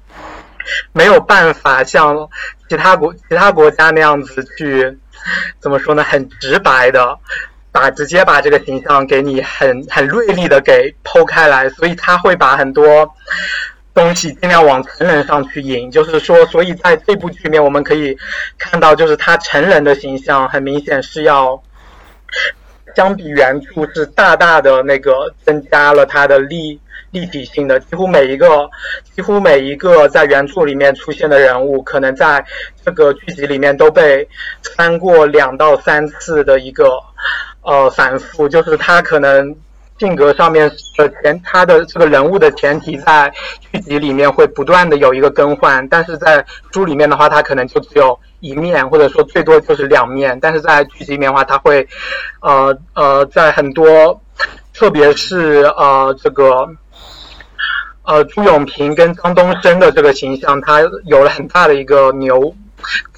[0.93, 2.29] 没有办法像
[2.69, 4.95] 其他国其他国家那样子去
[5.59, 7.17] 怎么说呢，很直白的。
[7.71, 13.13] 把直接把这个形象给你很很锐利的给剖开来，所以他会把很多
[13.95, 18.15] 东西尽量往成人上去引，就是说，所以在这部剧里面我们可以
[18.59, 21.63] 看到，就是他成人的形象很明显是要
[22.93, 26.77] 相比原著是大大的那个增加了他的立
[27.11, 28.69] 立体性的，几乎每一个
[29.15, 32.45] 几乎每一个在原著里面出现的人物，可能在
[32.83, 34.27] 这个剧集里面都被
[34.75, 36.99] 翻过两到三次的一个。
[37.67, 39.55] 呃，反复就是他可能
[39.97, 51.87] 性格上面的前，他的这个人物的前提在剧集里面会不断的有一个更换，但是在书里面的话，他可能就只有一面，或者说最多就是两面，但是在剧集里面的话，他会
[52.41, 54.21] 呃呃，在很多，
[54.73, 56.67] 特别是呃这个
[58.03, 62.53] 呃朱永平跟张东升的这个形象，他有了很大的一个牛，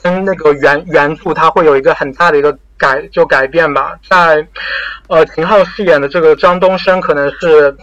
[0.01, 2.58] 跟那个原原著他会有一个很大的一个。
[2.80, 4.47] 改就改变吧，在
[5.08, 7.75] 呃秦昊饰演的这个张东升可能是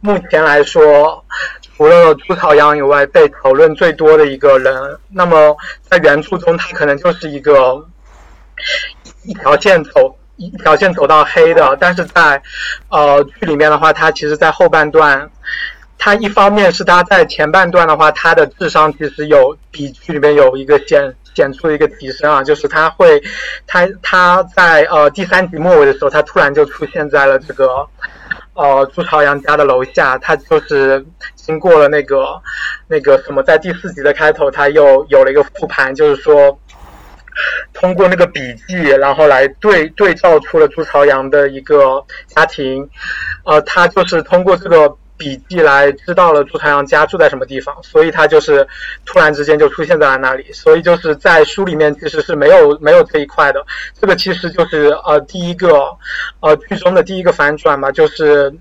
[0.00, 1.22] 目前来说
[1.60, 4.98] 除了朱朝阳以外被讨论最多的一个人。
[5.12, 7.86] 那么在原著中，他可能就是一个
[9.24, 12.42] 一条线走一条线走到黑的，但是在
[12.88, 15.30] 呃剧里面的话，他其实在后半段。
[15.98, 23.22] 他一方面是他在前半段的话，他的智商其实有比剧里面有一个显显出一个提升啊，就是他会，
[23.66, 27.86] 他他在呃第三集末尾的时候，他突然就出现在了这个
[28.54, 32.40] 呃朱朝阳家的楼下，他就是经过了那个
[32.86, 36.58] 那个什么，在第四集的开头，他又有了一个复盘，就是说
[37.72, 42.88] 通过那个笔记，然后来对对照出了朱朝阳的一个家庭，
[43.44, 44.96] 呃，他就是通过这个。
[45.18, 48.66] 笔记来知道了朱朝阳家住在什么地方，所以他就是
[49.04, 50.52] 突然之间就出现在了那里。
[50.52, 53.66] 所以就是在书里面其实是没有没有这一块的。
[54.00, 55.82] 这个其实就是呃第一个
[56.38, 58.54] 呃剧中的第一个反转嘛，就是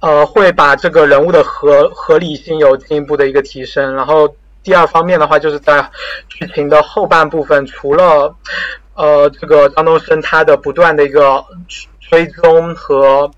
[0.00, 3.94] 呃会把这个人物的合合理性有进一步的一个提升。
[3.94, 5.86] 然后第二方面的话，就是在
[6.28, 8.34] 剧情的后半部分，除了
[8.94, 11.44] 呃这个张东升他的不断的一个。
[12.10, 13.30] 追踪和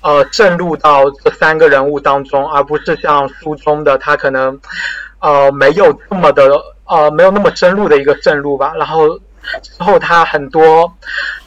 [0.00, 4.58] 呃渗入到这三个人物当中，而不是像书中的他可能
[5.18, 6.48] 呃没有这么的
[6.84, 8.72] 呃没有那么深入的一个渗入吧。
[8.76, 9.18] 然后
[9.60, 10.90] 之后他很多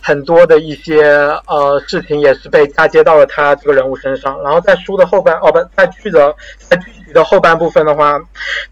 [0.02, 1.04] 很多的一些
[1.48, 4.42] 呃事情也是被嫁接到了他这个人物身上。
[4.44, 8.20] 然后在书的后半哦不在剧的在剧集的后半部分的话，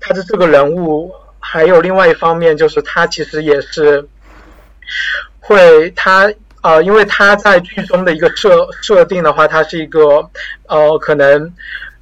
[0.02, 4.06] 他的这个人物还有另外一方面就是他其实也是
[5.40, 6.30] 会他。
[6.64, 10.28] 呃，因为他在剧中的一个设设定的话，他是一个
[10.68, 11.54] 呃，可能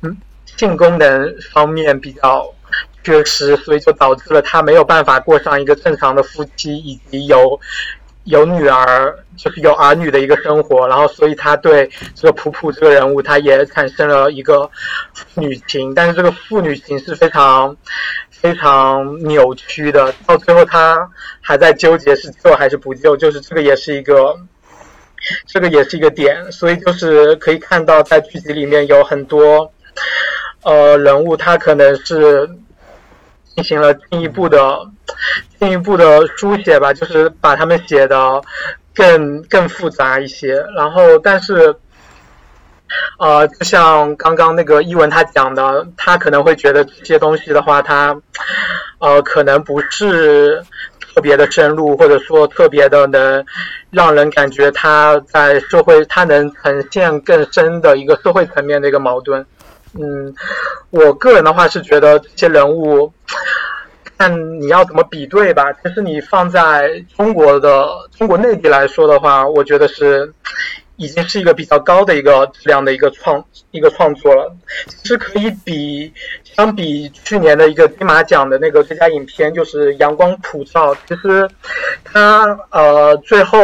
[0.01, 2.47] 嗯性功能方面比较
[3.03, 7.59] 缺失，所以就导致了他没有办法过上一个正常的夫妻以及有
[8.25, 10.87] 有女儿就是有儿女的一个生活。
[10.87, 14.69] 然后，所以他对这个普普这个人物，他也产生了一个
[15.33, 17.75] 女情，但是这个父女情是非常。
[18.41, 21.07] 非常扭曲的，到最后他
[21.41, 24.35] 还在纠结是救还是不救，就是这个也是一个，
[25.47, 29.71] 这个也是一个点，所以就是可以看到在剧集里面有很多，
[30.63, 32.49] 呃人物他可能是
[33.55, 34.79] 进行了进一步的
[35.59, 38.41] 进一步的书写吧，就是把他们写的
[38.93, 41.75] 更更复杂一些，然后但是。
[43.17, 48.15] 呃，就像刚刚那个伊文他讲的，他可能会觉得这些东西的话，他
[48.99, 50.61] 呃可能不是
[50.99, 53.45] 特别的深入，或者说特别的能
[53.91, 59.45] 让人感觉他在社会他能呈现更深的一个社会层面的一个矛盾。
[59.93, 60.33] 嗯，
[60.89, 63.13] 我个人的话是觉得这些人物，
[64.17, 65.71] 看你要怎么比对吧。
[65.73, 70.33] 其实你放在中国的中国内地来说的话，我觉得是。
[70.97, 74.55] 已经是一个比较高的一个质量的一个创一个创作了，
[74.87, 80.93] 其实可以比相比去年的一个金马奖的那个最佳影片，就是《阳光普照》。
[81.07, 81.49] 其实
[82.03, 83.59] 他呃最后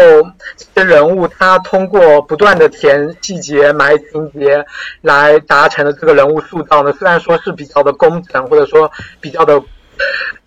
[0.73, 4.65] 这些人物他通过不断的填细节、埋情节
[5.01, 9.61] 来达成的这个人物塑造呢，虽然说是比较的工整，或者说比较的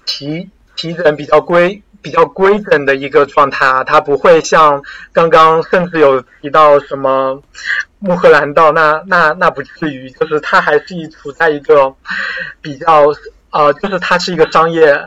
[0.04, 1.80] 齐齐整、比较规。
[2.02, 4.82] 比较规整的一个状态啊，它不会像
[5.12, 7.42] 刚刚甚至有提到什么
[7.98, 11.94] 穆赫兰道，那那那不至于，就是它还是处在一个
[12.60, 13.06] 比较
[13.50, 14.98] 呃，就是它是一个商业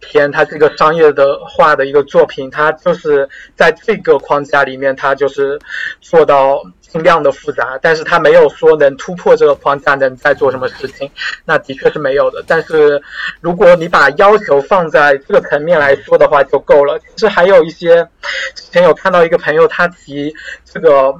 [0.00, 5.58] 片，它是一个商业的画的一个作品，它就是在这个框架里面，它就是
[6.00, 6.62] 做到。
[6.92, 11.10] 尽量的复杂，但是他没有说能突破这个框架，能再做什么事情，
[11.46, 12.44] 那的确是没有的。
[12.46, 13.00] 但是
[13.40, 16.98] 如果你把要求放在这个层面来说的话，就够了。
[16.98, 18.06] 其实还有一些，
[18.54, 20.34] 之前有看到一个朋友他提
[20.66, 21.14] 这个，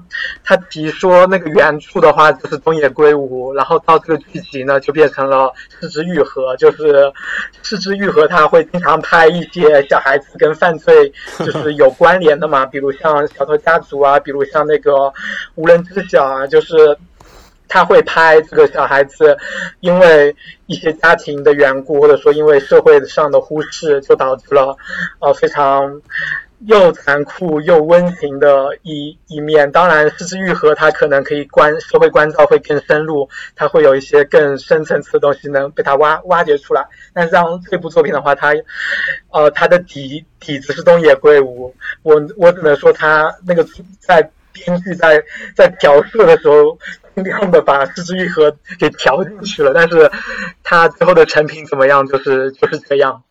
[0.44, 5.50] 他提说那个原著的话就是东野圭吾，然后到这个剧集呢就变成了
[5.80, 7.10] 四之愈合，就是
[7.62, 15.10] 四之愈合他会经常拍一些小孩子跟犯罪就是有关联的嘛，比如像小偷家族啊，比如像那个。
[15.62, 16.74] 无人知晓啊，就是
[17.68, 19.38] 他会拍这个小孩子，
[19.78, 20.34] 因为
[20.66, 24.76] 一些家庭的缘故，或者说因为社会上的忽视，就导致了
[25.20, 26.02] 呃非常
[26.66, 29.70] 又残酷又温情的一一面。
[29.70, 36.84] 当然，失之愈合，它可能可以关社会关照会更深入，它会有一些更深层次的东西能被它挖挖掘出来。
[37.14, 38.52] 但是像这部作品的话，它
[39.30, 43.64] 呃它的底底子是东野圭吾，我我只能说他那个
[44.00, 44.28] 在。
[44.52, 45.22] 编剧在
[45.56, 46.78] 在调色的时候，
[47.14, 50.10] 尽量的把四之愈合给调进去了，但是
[50.62, 53.22] 它最后的成品怎么样，就是就是这样，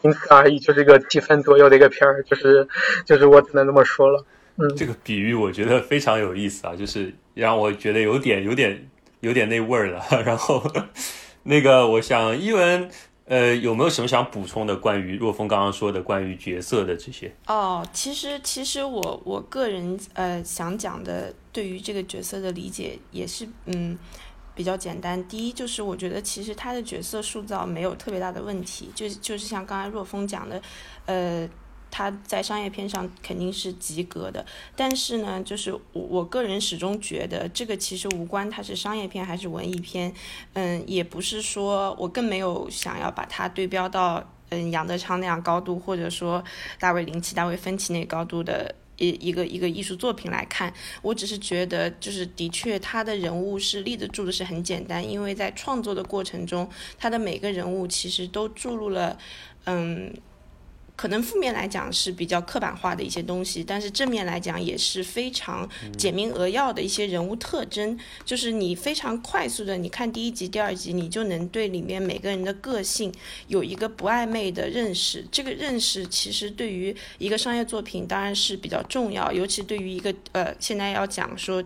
[0.00, 2.66] 仅此而已，就是一个七分左右的一个片儿，就是
[3.04, 4.24] 就是我只能这么说了。
[4.56, 8.88] 嗯，这个比喻我觉得非常有意思啊，就是让我觉得有点有点
[9.20, 10.02] 有点那味儿了。
[10.26, 10.62] 然后
[11.44, 12.90] 那个，我想一文。
[13.32, 14.76] 呃，有没有什么想补充的？
[14.76, 17.34] 关于若风刚刚说的关于角色的这些？
[17.46, 23.98] 哦，其实其实我我个人呃想讲的，对于这个角色的理解也是嗯
[24.54, 25.26] 比较简单。
[25.28, 30.60] 第一就是我觉得其实他的角色塑造没有特别大的问题，就就是像刚才若风讲的，
[31.06, 31.48] 呃。
[31.92, 40.10] 他在商业片上肯定是及格的，但是呢，就是我我个人始终觉得这个其实无关它是商业片还是文艺片，
[40.54, 46.42] 嗯，也不是说我更没有想要把它对标到嗯杨德昌那样高度，或者说
[46.80, 50.72] 大卫林奇、大卫芬奇那高度的一一个一个艺术作品来看，
[51.02, 56.66] 我只是觉得就是的确他的人物是立得住的，是很简单，因为在创作的过程中，
[56.98, 59.18] 他的每个人物其实都注入了
[59.66, 60.10] 嗯。
[61.02, 67.98] 可能负面来讲是比较刻板化的一些东西，但是正面来讲也是非常简明扼要的一些人物特征。
[68.24, 73.12] 就是你非常快速的，你看第一集、第二集，你就能对里面每个人的个性
[73.48, 75.26] 有一个不暧昧的认识。
[75.32, 81.60] 这个认识其实对于一个商业作品当然是比较重要，尤其对于一个呃，现在要讲说。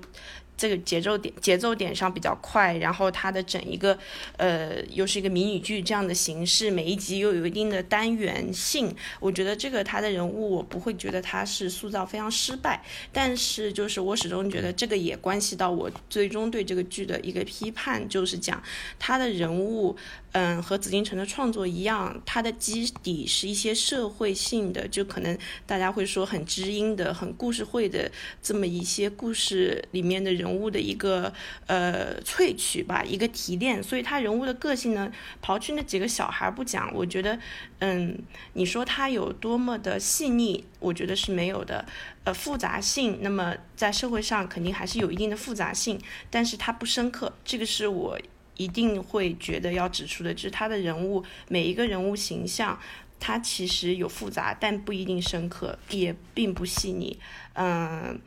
[0.57, 3.98] 这个节奏点节奏点上比较快，然后它的整一个
[4.36, 12.82] 呃又是一个迷你剧这样的形式，每一集又有一定的单元性，我觉得这个他的人物我不会觉得他是塑造非常失败，
[13.12, 18.62] 但是就是我始终觉得这个也关系到我最终对这个剧的一个批判，就是讲
[18.98, 19.96] 他的人物。
[20.39, 28.12] 嗯，和紫禁城的创作一样，它的基底是一些社会性的，就可能大家会说很知音的、很故事会的
[28.43, 31.32] 这么一些故事里面的人物的一个
[31.66, 33.82] 呃萃取吧，一个提炼。
[33.82, 35.11] 所以他人物的个性呢，
[35.43, 37.39] 刨去那几个小孩不讲，我觉得，
[37.78, 38.18] 嗯，
[38.53, 41.87] 你说他有多么的细腻，我觉得是没有的。
[42.24, 48.18] 呃，复杂性，那么在社会上肯定还是有一定的复杂性，但是它不深刻，这个是我。
[48.57, 52.78] 一定会觉得要指出的，就是他的人物每一个人物形象，
[53.20, 57.18] 他其实有复杂，但不一定深刻，也并不细腻。
[57.54, 58.18] 嗯，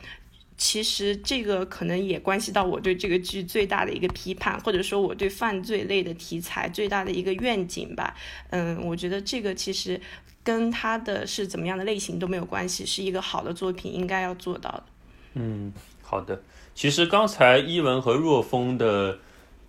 [0.57, 8.15] 其实这个可能也关系到我对这个剧最大的一个批判，或者说我对犯罪类的题材最大的一个愿景吧。
[8.51, 9.99] 嗯，我觉得这个其实
[10.43, 14.84] 跟他的是怎么样的类型都没有关系，是一个好的作品应该要做到的。
[15.34, 16.41] 嗯，好的。
[16.75, 19.17] 其实刚才伊文和若风的。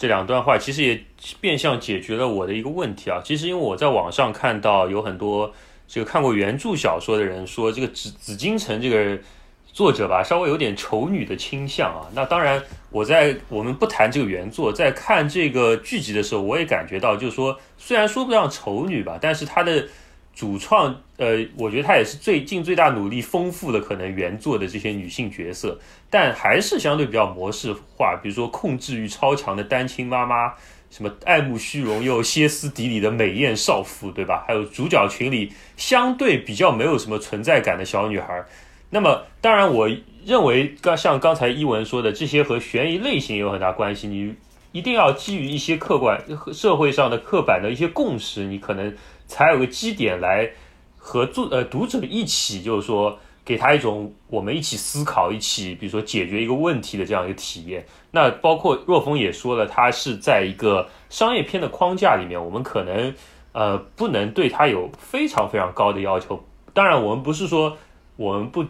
[0.01, 0.99] 这两段话其实也
[1.43, 3.21] 变相解决了我的一个问题啊。
[3.23, 5.53] 其实因为我在网上看到有很多
[5.87, 9.23] 这个看过原著小说的人说，这个紫紫禁城这个
[9.67, 12.09] 作者吧，稍微有点丑女的倾向啊。
[12.15, 19.87] 那当然，我在我们不谈这个原作，在看这个剧集的时候，我也感觉到，就是说虽然说不上丑女吧，但是她的。
[20.35, 25.79] 主创，呃，我觉得他也是最尽最大努力丰富了可能原作的这些女性角色，
[26.09, 30.55] 但还是相对比较模式化，比如说控制欲超强的单亲妈妈，
[30.89, 34.45] 什么爱慕虚荣又歇斯底里的美艳少妇，对吧？
[34.47, 38.43] 还有主角群里相对比较没有什么存在感的小女孩。
[38.89, 39.91] 那么，当然，我
[40.25, 44.09] 认为刚像刚才伊文说的，这些和悬疑类型有很大关系。
[44.09, 44.35] 你
[44.73, 46.19] 一定要基于一些客观
[46.55, 48.97] 社会上的刻板的一些共识，你可能。
[49.31, 50.51] 才有个基点来
[50.99, 57.87] 和作呃读者一起，就是说给他一种我们一起思考、一起比如说解决一个问题的这样一个体验。
[58.11, 63.15] 那包括若风也说了，他是在一个商业片的框架里面，我们可能
[63.53, 66.45] 呃不能对他有非常非常高的要求。
[66.75, 67.79] 当然，我们不是说
[68.17, 68.65] 我们不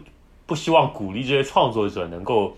[0.45, 2.55] 不希望鼓励这些创作者能够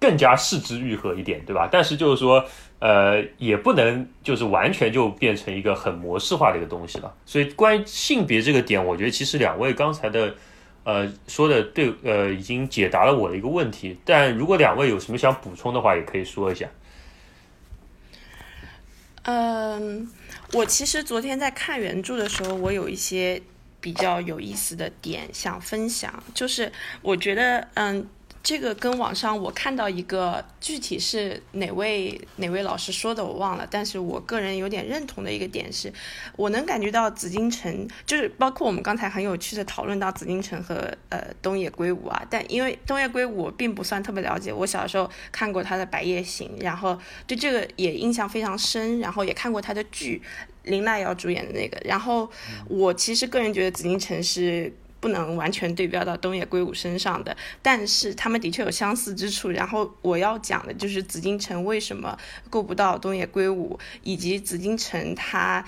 [0.00, 1.68] 更加视之愈合一点，对吧？
[1.70, 2.44] 但是就是说，
[2.80, 7.14] 呃，也不能就是完全就变成一个很模式化的一个东西了。
[7.26, 10.34] 所以，关于性别这个点，我觉得其实两位刚才的
[10.84, 13.98] 呃说的对，呃，已经解答了我的一个问题。
[14.04, 16.68] 但如果两位有什么想补充的话，也可以说一下。
[19.22, 20.08] 嗯，
[20.52, 23.40] 我其实昨天在看原著的时候，我有一些。
[23.80, 28.08] 比较有意思的点想分享，就是我觉得，嗯。
[28.48, 35.92] 这个跟网上我看到一个具体是哪位哪位老师说的我忘了，但是我个人有点认同的一个点是，
[36.34, 50.22] 我能感觉到紫禁城就是包括我们刚才很有趣的讨论到紫禁城和呃东野圭吾啊，但因为东野圭吾我并不算特别了解，我小时候看过他的《白夜行》，然后对这个也印象非常深，然后也看过他的剧，
[50.62, 52.30] 林濑遥主演的那个，然后
[52.66, 54.72] 我其实个人觉得紫禁城是。
[55.00, 59.50] 不能完全对标到东野圭吾身上的，但是他们的确有相似之处。
[59.50, 62.18] 然后我要讲的就是紫禁城为什么
[62.50, 65.64] 够不到东野圭吾，以及紫禁城它。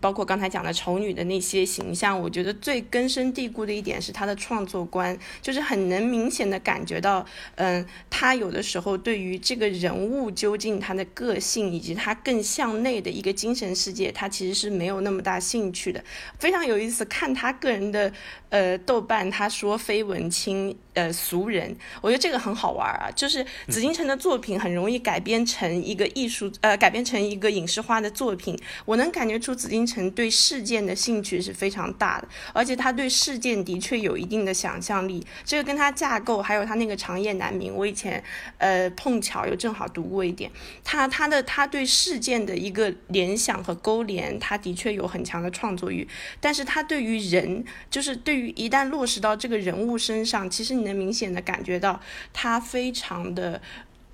[0.00, 7.24] 包括刚才讲的丑女的那些形象，我觉得最根深蒂固的一点是她的创作观，就是很能明显的感觉到，
[7.56, 16.02] 嗯，她有的时候对于这个人物究竟他的个性以及他更向内的一个精神世界，她其实是没有那么大兴趣的。
[16.38, 18.12] 非常有意思，看她个人的
[18.50, 20.76] 呃豆瓣，她说非文青。
[20.94, 23.08] 呃，俗人，我觉得这个很好玩啊。
[23.14, 28.58] 就是紫禁城的作品很容易改编成一个艺术，呃，改编成一个影视化的作品。
[28.84, 35.24] 我能感觉出紫禁城对事件的兴趣是非常大的，而且他对事件的确有一定的想象力。
[35.44, 38.20] 这个跟他架构，还有他那个长夜难明，我以前
[38.58, 40.50] 呃碰巧又正好读过一点。
[40.82, 46.08] 他他的他对事件的一个联想和勾连，他的确有很强的创作欲。
[46.40, 50.88] 但是他对于人，就是对于一旦落实到这个人物身上，其实你。
[50.88, 52.00] 能明显的感觉到，
[52.32, 53.60] 他非常的。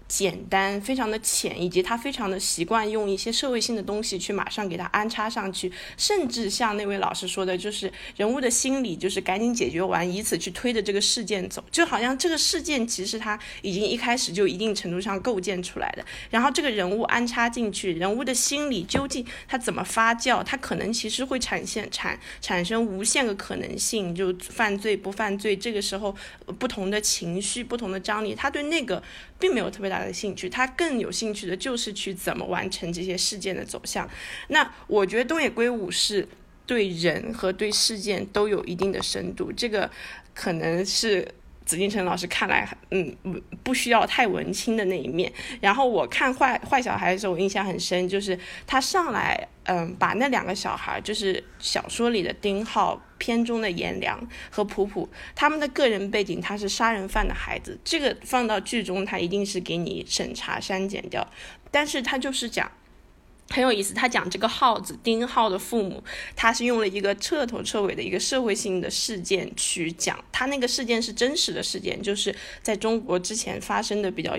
[0.06, 26.14] 简单，非常的浅，以及他非常的习惯用一些社会性的东西去马上给他安插上去，甚至像那位老师说的，就是人物的心理，就是赶紧解决完，以此去推着这个事件走，就好像这个事件其实他已经一开始就一定程度上构建出来的，然后这个人物安插进去，人物的心理究竟他怎么发酵，他可能其实会产现产产生无限个可能性，就犯罪不犯罪，这个时候
[26.58, 29.02] 不同的情绪，不同的张力，他对那个。
[29.38, 34.08] 并没有特别大的兴趣，他更有兴趣的就是去怎么完成这些事件的走向。
[34.48, 36.26] 那我觉得东野圭吾是
[36.66, 39.90] 对人和对事件都有一定的深度，这个
[40.34, 41.26] 可能是。
[41.66, 43.16] 紫禁城老师看来，嗯，
[43.62, 45.32] 不需要太文青的那一面。
[45.62, 61.26] 然后我看坏坏小孩的时候，我印象很深，就是他上来，嗯，把那两个小孩，就是小说里的丁浩、片中的颜良和普普，他们的个人背景，他是杀人犯的孩子，这个放到剧中，他一定是给你审查删减掉。
[61.70, 62.70] 但是他就是讲。
[63.50, 66.02] 很有意思，他讲这个耗子丁浩的父母，
[66.34, 74.34] 他是用了一个彻头彻尾的一个社会性的事件去讲，他那个事件是真实的事件，就是在中国之前发生的比较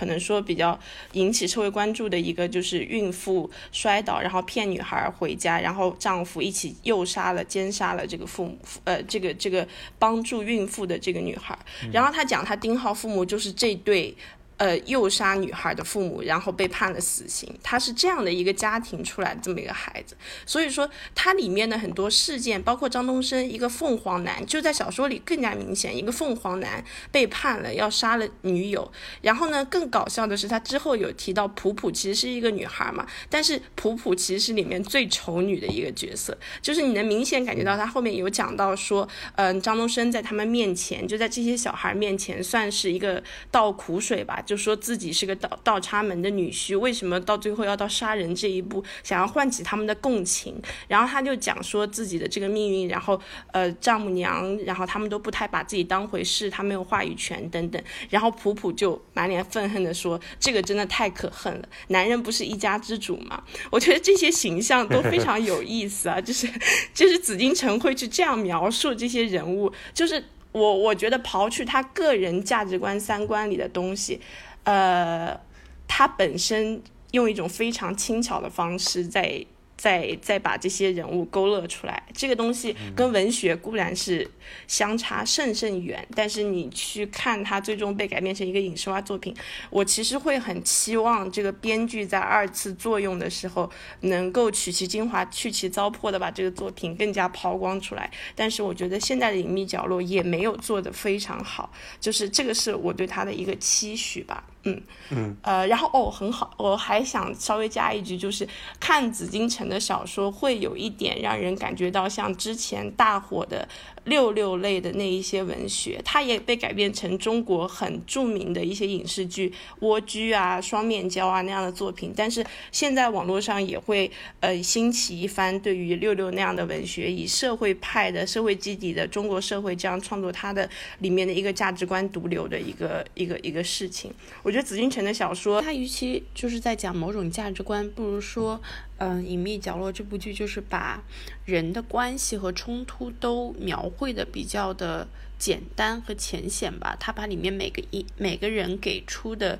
[0.00, 0.80] 可能说比较
[1.12, 11.58] 引起社会关注的一个，就是孕妇摔倒，然后骗女孩回家，然后丈夫一起诱杀了、奸杀了这个父母，呃，这个这个帮助孕妇的这个女孩，
[11.92, 14.16] 然后他讲他丁浩父母就是这对。
[14.60, 17.50] 呃，诱杀女孩的父母，然后被判了死刑。
[17.62, 28.92] 他是这样的一个家庭出来的这么一个孩子，所以说他里面的很多事件，包括张东升一个凤凰男，就在小说里更加明显，一个凤凰男被判了要杀了女友。
[29.22, 44.44] 然后呢，更搞笑的是，他之后有提到普普其实是一个女孩嘛，但是普普其实里面最丑女的一个角色，就是你能明显感觉到他后面有讲到说，嗯，张东升在他们面前，就在这些小孩面前，算是一个倒苦水吧。
[44.50, 50.60] 就说自己是个倒倒插门的女婿，为什么到最后要到杀人这一步，想要唤起他们的共情？
[50.88, 53.20] 然后他就讲说自己的这个命运，然后
[53.52, 57.80] 呃丈母娘，然后他们都不太把自己当回事，他没有话语权等等。
[58.08, 63.40] 然后普普就满脸愤恨的说：“这个真的太可恨了，男人不是一家之主吗？”
[63.70, 66.48] 我觉得这些形象都非常有意思啊，就是
[66.92, 70.24] 就是紫禁城会去这样描述这些人物，就是。
[70.52, 74.20] 我我觉得刨去他个人价值观、三观里的东西，
[74.64, 75.38] 呃，
[75.86, 76.82] 他本身
[77.12, 79.44] 用一种非常轻巧的方式在
[79.80, 84.30] 再再把这些人物勾勒出来，这个东西跟文学固然是
[84.66, 89.34] 相差甚甚远，但是你去看它最终被改编成一个影视化作品，
[89.70, 93.70] 我其实会很期望这个编剧在二次作用的时候
[94.00, 98.10] 能够取其精华、去其糟粕的把这个作品更加抛光出来。
[98.36, 104.44] 但是我觉得现在的隐秘角落也没有做得非常好，就是这个是我对他的一个期许吧。
[104.64, 108.46] 嗯嗯，呃，然后哦，很好，我还想稍微加一句，就是
[108.78, 113.66] 看紫禁城的小说会有一点让人感觉到像之前大火的
[114.04, 122.12] 六六类的那一些文学，它也被改编成中国很著名的一些影视剧，蜗居啊、双面胶啊那样的作品。
[122.16, 130.68] 但是现在网络上也会呃兴起一番对于六六那样的文学，以社会派的社会基底的中国社会这样创作它的
[131.00, 134.12] 里面的一个价值观毒瘤的一个一个一个事情。
[134.42, 138.60] 我觉得紫禁城的小说，它与其就是在讲某种价值观，不如说，
[139.02, 141.02] 嗯，《隐秘角落》这部剧就是把
[141.46, 146.94] 人的关系和冲突都描绘的比较的简单和浅显吧。
[147.00, 149.58] 他把里面每个因每个人给出的，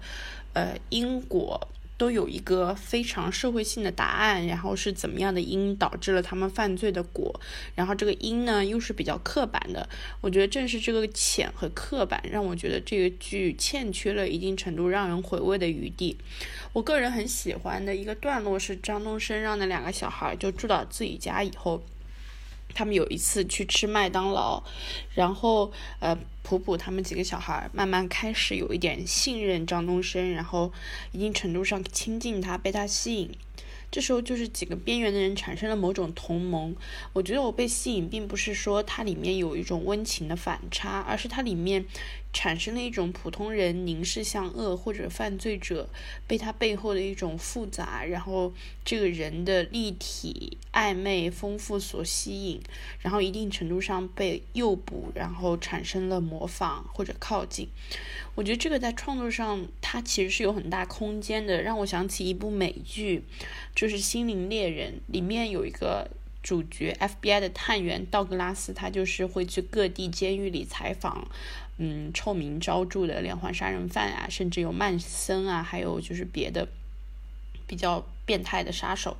[0.52, 1.68] 呃，因果。
[2.00, 7.38] 都有一个非常社会性的答案，然后是怎么样的因导致了他们犯罪的果，
[7.74, 9.86] 然后这个因呢又是比较刻板的。
[10.22, 16.16] 我觉得正是这个浅和刻板，让我觉得这个剧欠缺了一定程度让人回味的余地。
[16.72, 21.82] 我个人很喜欢的一个段落是张东升让那两个小孩就住到自己家以后。
[22.74, 24.62] 他们有一次去吃麦当劳，
[25.14, 30.72] 然后呃，普普他们几个小孩慢慢开始有一点信任张东升，然后
[31.12, 33.30] 一定程度上亲近他，被他吸引。
[33.90, 36.76] 这时候就是几个边缘的人产生了某种同盟。
[37.12, 41.84] 我觉得我被吸引，并不是说它里面有一种温情的反差，而是它里面。
[42.32, 45.88] 产生了一种普通人凝视向恶或者犯罪者
[46.26, 48.52] 被他背后的一种复杂，然后
[48.84, 52.60] 这个人的立体、暧昧、丰富所吸引，
[53.00, 57.68] 然后一定程度上被诱捕，然后产生了模仿或者靠近。
[58.36, 63.24] 我觉得这个在创作上它其实是有很大空间的，让我想起一部美剧，
[63.74, 66.08] 就是《心灵猎人》，里面有一个
[66.42, 71.28] 主角 FBI 的探员道格拉斯，他就是会去各地监狱里采访。
[71.82, 76.68] 嗯，臭名昭著的连环杀人犯啊，甚至有曼森啊，还有就是别的
[77.66, 79.16] 比较变态的杀手。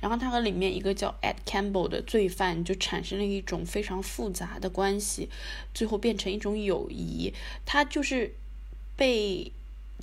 [0.00, 5.28] 然后他和里面一个叫 Ed Campbell 的罪犯就产生了一种非常复杂的关系，
[5.74, 7.34] 最后变成一种友谊。
[7.66, 8.36] 他就是
[8.96, 9.50] 被。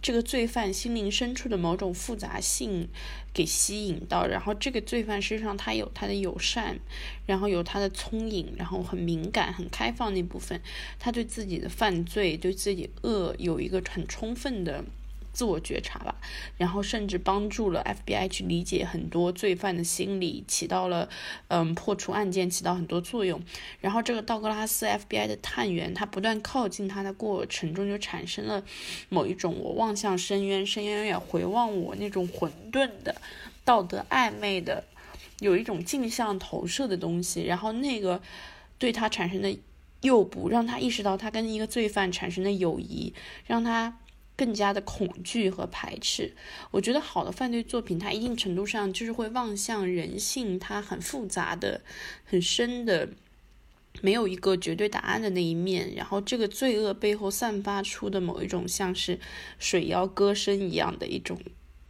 [0.02, 2.88] 这个罪犯心灵深处的某种复杂性
[3.34, 6.80] 给吸引到，然后这个罪犯身上他有他的友善，
[7.28, 10.60] 然后有他的聪颖，然后很敏感、很开放那部分，
[10.98, 14.84] 他对自己的犯罪、对自己恶有一个很充分的。
[15.34, 16.16] 自我觉察吧，
[16.58, 21.08] 然后甚至帮助了 FBI 去理解很多罪犯的心理，起到了
[21.48, 23.42] 嗯破除案件起到很多作用。
[23.80, 28.64] 然后这个道格拉斯 FBI 的探员，他不断靠近他的过程中，就产生了
[29.10, 33.16] 某一种我望向深渊，深渊也回望我那种混沌的
[33.64, 34.84] 道德暧昧的，
[35.40, 37.46] 有一种镜像投射的东西。
[37.46, 38.22] 然后那个
[38.78, 39.58] 对他产生的
[40.02, 43.14] 诱捕，让他意识到他跟一个罪犯产生的友谊，
[43.48, 43.98] 让他。
[44.42, 46.34] 更加的恐惧和排斥。
[46.72, 51.82] 我觉得好的犯罪作品，它一定程度上就是会望向人性，它很复杂的、
[52.26, 53.10] 很深的，
[54.02, 55.94] 没有一个绝对答案的那一面。
[55.96, 59.20] 然后这个罪恶背后散发出的某一种像是
[59.60, 61.40] 水妖歌声一样的一种。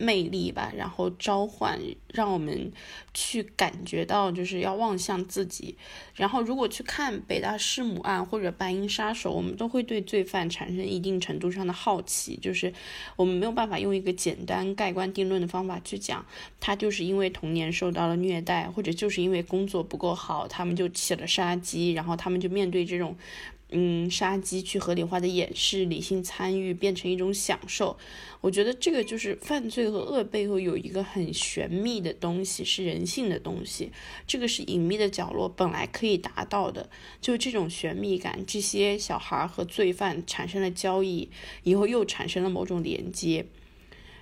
[0.01, 2.71] 魅力吧，然后召唤，让我们
[3.13, 5.77] 去感觉到，就是要望向自己。
[6.15, 12.35] 然后，如果去看北大弑母案或者白银杀手，我们都会对罪犯产生一定程度上的好奇。
[12.41, 12.73] 就是
[13.15, 16.25] 我们没有办法用一个简单盖棺定论的方法去讲，
[16.59, 23.15] 他就是因为童年受到了虐待，或者就是因为工作不够好，他们就起了杀机，然后他们就面对这种。
[23.73, 27.97] 嗯，杀鸡去合理化的掩饰，理性参与变成一种享受。
[28.41, 33.91] 我觉得这个就是犯罪和恶背后有一个很玄秘的东西，是人性的东西。
[34.27, 36.89] 这个是隐秘的角落本来可以达到的，
[37.21, 38.45] 就这种玄秘感。
[38.45, 41.29] 这些小孩和罪犯产生了交易
[41.63, 43.45] 以后，又产生了某种连接。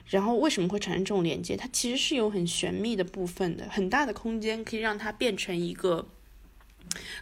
[0.06, 1.58] 然后为什么会产生这种连接？
[1.58, 6.08] 它其实是有很玄秘的部分的，很大的空间可以让它变成一个。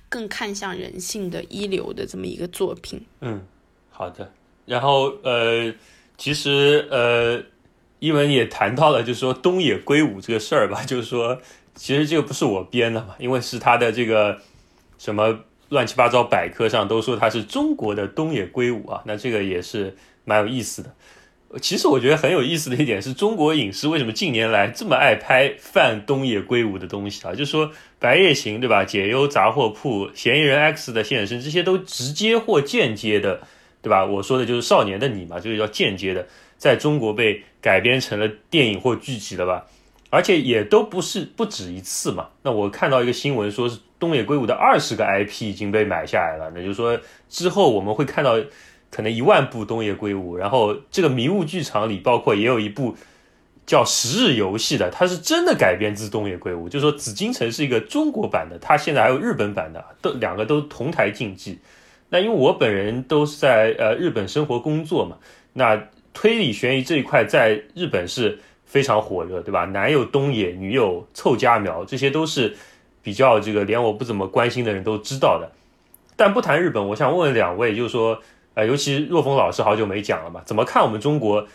[0.09, 3.05] 更看向人性的一流的这么一个作品。
[3.22, 3.45] 嗯，
[3.89, 4.32] 好的。
[4.65, 5.74] 然后呃，
[6.18, 7.41] 其实呃，
[7.99, 11.39] 一文也谈到了，就是说东野圭吾这个事儿吧， 就是说
[11.74, 14.39] 其实这个不是我编的嘛，因为是他的这个
[14.97, 15.39] 什么
[15.70, 19.95] 乱七八糟百科上都说他是中国的东野圭吾啊，那这个也是
[20.26, 20.93] 蛮有意思的。
[21.62, 27.32] 其实我觉得很有意思的一点是中国影视为什么近年来这么爱拍泛东野圭吾的东西啊？
[27.32, 27.68] 就是说
[28.00, 28.84] 《白夜行》对吧？
[28.86, 33.39] 《解忧杂货铺》《嫌疑人 X 的现身》这些都直接或间接的，
[33.82, 34.06] 对吧？
[34.06, 36.28] 我说的就是《少年的你》嘛，就是叫间接的，
[36.58, 39.66] 在中国被改编成了电影或剧集了吧？
[40.10, 42.28] 而且也都不是不止一次嘛。
[42.43, 48.38] 那我看到一个新闻，说是东野圭吾的二十个 IP 已经被买下来了，那就是说之后我们会看到。
[48.98, 52.95] 可能一万部东野圭吾，然后这个迷雾剧场里包括也有一部
[53.64, 61.60] 叫《十日游戏》的，它是真的改编自东野圭吾，就是说紫禁城是一个中国版的，它现在还有日本版的，都两个都同台竞技。
[62.10, 65.18] 那因为我本人都是在呃日本生活工作嘛，
[65.54, 65.80] 那
[66.12, 69.66] 推理悬疑这一块在日本是非常火热，对吧？
[69.66, 72.58] 男有东野，女有凑佳苗，这些都是
[73.04, 75.52] 比较这个连我不怎么关心的人都知道的。
[76.16, 78.20] 但不谈日本，我想问问两位，就是说。
[78.58, 81.45] 呃，尤其若风老师好久没讲了嘛，怎么看我们中国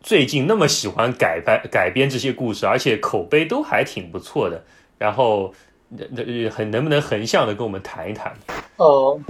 [0.00, 4.62] 最近那么喜欢改编改编这些故事，而且口碑都还挺不错的。
[4.96, 5.52] 然后，
[5.88, 8.32] 那很能不能横向的跟我们谈一谈？
[8.76, 9.20] 哦，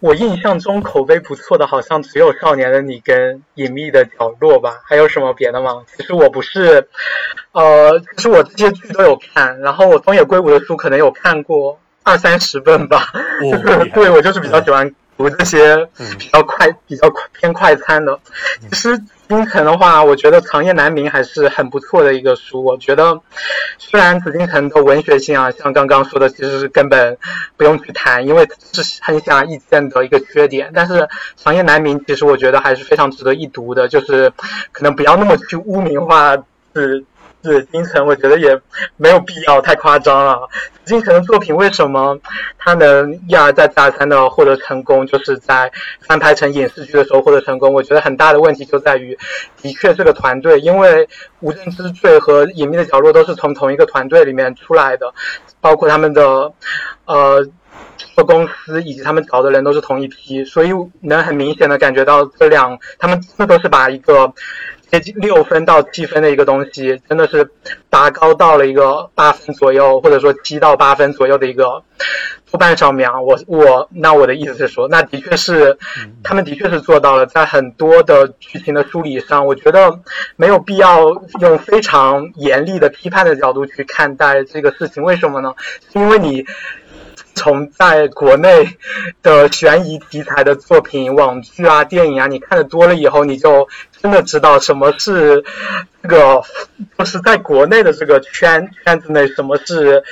[0.00, 4.80] 我印象中口碑不错的，好像只有《少年的你》跟《隐秘的角落》吧？
[4.82, 5.84] 还有什么别的吗？
[5.94, 6.88] 其实我不是，
[7.52, 13.12] 呃，其实我这些剧都有看，然后我东野圭吾的书可能有看过二三十本吧。
[13.92, 14.90] 对，我就是比较喜欢。
[15.16, 15.76] 读这些
[16.18, 18.18] 比较快、比较偏快餐的。
[18.70, 18.98] 其实
[19.28, 22.62] 京城的话，我觉得《长夜难明》还是很不错的一个书。
[22.64, 23.20] 我觉得
[23.78, 27.16] 虽然紫禁城的文学性啊，像刚刚说的，其实是根本
[27.56, 30.70] 不用去谈，因为是很显而易见的一个缺点。
[30.74, 30.94] 但是
[31.36, 34.32] 《长夜难明》其实我觉得还是非常值得一读的，就是
[34.72, 36.36] 可能不要那么去污名化
[36.74, 37.04] 是。
[37.44, 38.58] 紫金城，我觉得也
[38.96, 40.48] 没有必要太夸张了。
[40.82, 42.18] 紫禁城的作品为什么
[42.58, 45.06] 他能一而再、再而三的获得成功？
[45.06, 45.70] 就是在
[46.00, 47.70] 翻拍成影视剧的时候获得成功。
[47.70, 49.16] 我觉得很大的问题就在于，
[49.60, 51.06] 的确这个团队，因为
[51.40, 55.12] 《无证之罪》和《隐秘的角落》都是从同一个团队里面出来的，
[55.60, 56.50] 包括他们的
[57.04, 57.46] 呃
[58.26, 60.70] 公司以及他们找的人都是同一批，所以
[61.02, 64.32] 能很明显的感觉到这两他们这都是把一个。
[65.16, 67.50] 六分到七分的一个东西，真的是
[67.90, 71.82] 拔高到了一个八分左右，或者说七到八分左右的一个
[72.50, 73.20] 豆瓣上面啊。
[73.20, 75.78] 我我那我的意思是说，那的确是
[76.22, 80.00] 他们的确是做到了，在很多的剧情的梳理上，我觉得
[80.36, 85.02] 没有必要用非常严厉的批判的角度去看待这个事情。
[85.02, 85.54] 为什么呢？
[85.92, 86.44] 因为你。
[87.34, 88.78] 从在国内
[89.22, 93.68] 的悬疑题材的作品、网剧啊、电影啊，你看的多了以后，你就
[94.00, 95.42] 真的知道什么是
[96.02, 96.42] 这个，
[96.98, 100.02] 就是在国内的这个圈圈子内，什么是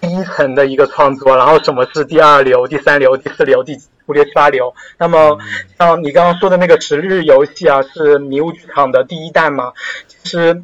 [0.00, 4.74] 第一层的一个创作，然后什么是第二流、第三流、第四流、第五六七八流。
[4.98, 5.38] 那么，
[5.78, 9.72] 像你刚刚说的那个《十日游戏》啊，是迷雾剧场的第一弹嘛？
[10.08, 10.62] 其实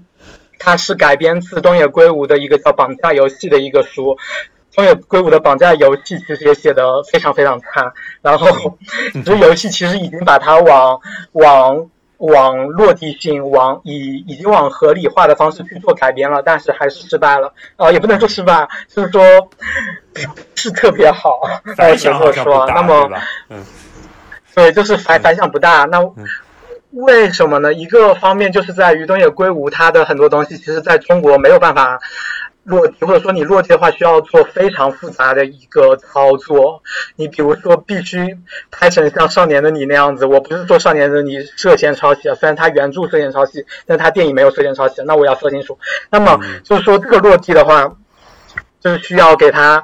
[0.59, 4.17] 它是改编自东野圭吾的一个叫《绑架游戏》的一个书。
[4.75, 7.93] 东野圭吾的绑架游戏其实也写的非常非常差，
[8.23, 8.47] 然后
[9.25, 10.99] 这 游戏其实已经把它往
[11.33, 11.87] 往
[12.19, 17.53] 往落地性、往以已经往合理化的方式去做改编了，但是还是失败了。
[17.77, 19.23] 啊，也不能说失败，就是说
[20.55, 21.41] 是特别好。
[21.77, 23.11] 反响不说，那么，
[23.51, 23.65] 嗯，
[24.55, 25.85] 对，就是反反响不大。
[25.85, 26.01] 那
[26.93, 27.75] 为什么呢？
[27.75, 31.99] 一个方面就是在于东野圭吾他的很多东西，其实在中国没有办法。
[32.65, 36.83] 落地，或者说你落地的话，需要做非常复杂的一个操作。
[37.17, 38.39] 你比如说，必须
[38.71, 40.27] 拍成像《少年的你》那样子。
[40.27, 45.03] 我不是说《少年的你》涉嫌抄袭啊，虽然他原著涉嫌抄袭，但他电影没有涉嫌抄袭。
[45.05, 45.79] 那我要说清楚。
[46.11, 47.97] 那么就是说，这个落地的话，
[48.81, 49.83] 就是需要给他。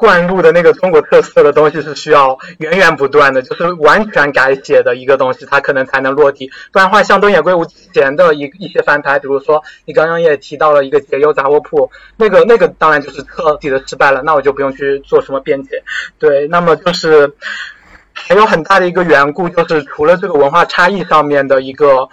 [0.00, 6.50] 灌入的那个中国特色的东西是需要源源不断的，就是完全改写的一个东西，它可能才能落地。
[6.72, 11.86] 不然的话，像东野圭吾之前的一一些翻拍，比如说你刚刚也提到了一个《解忧杂货铺》，
[12.16, 14.22] 那个那个当然就是彻底的失败了。
[14.22, 15.82] 那我就不用去做什么辩解。
[16.18, 17.30] 对，那么就是
[18.28, 22.08] 还有很大的一个缘故，就是除了这个文化差异上面的一个。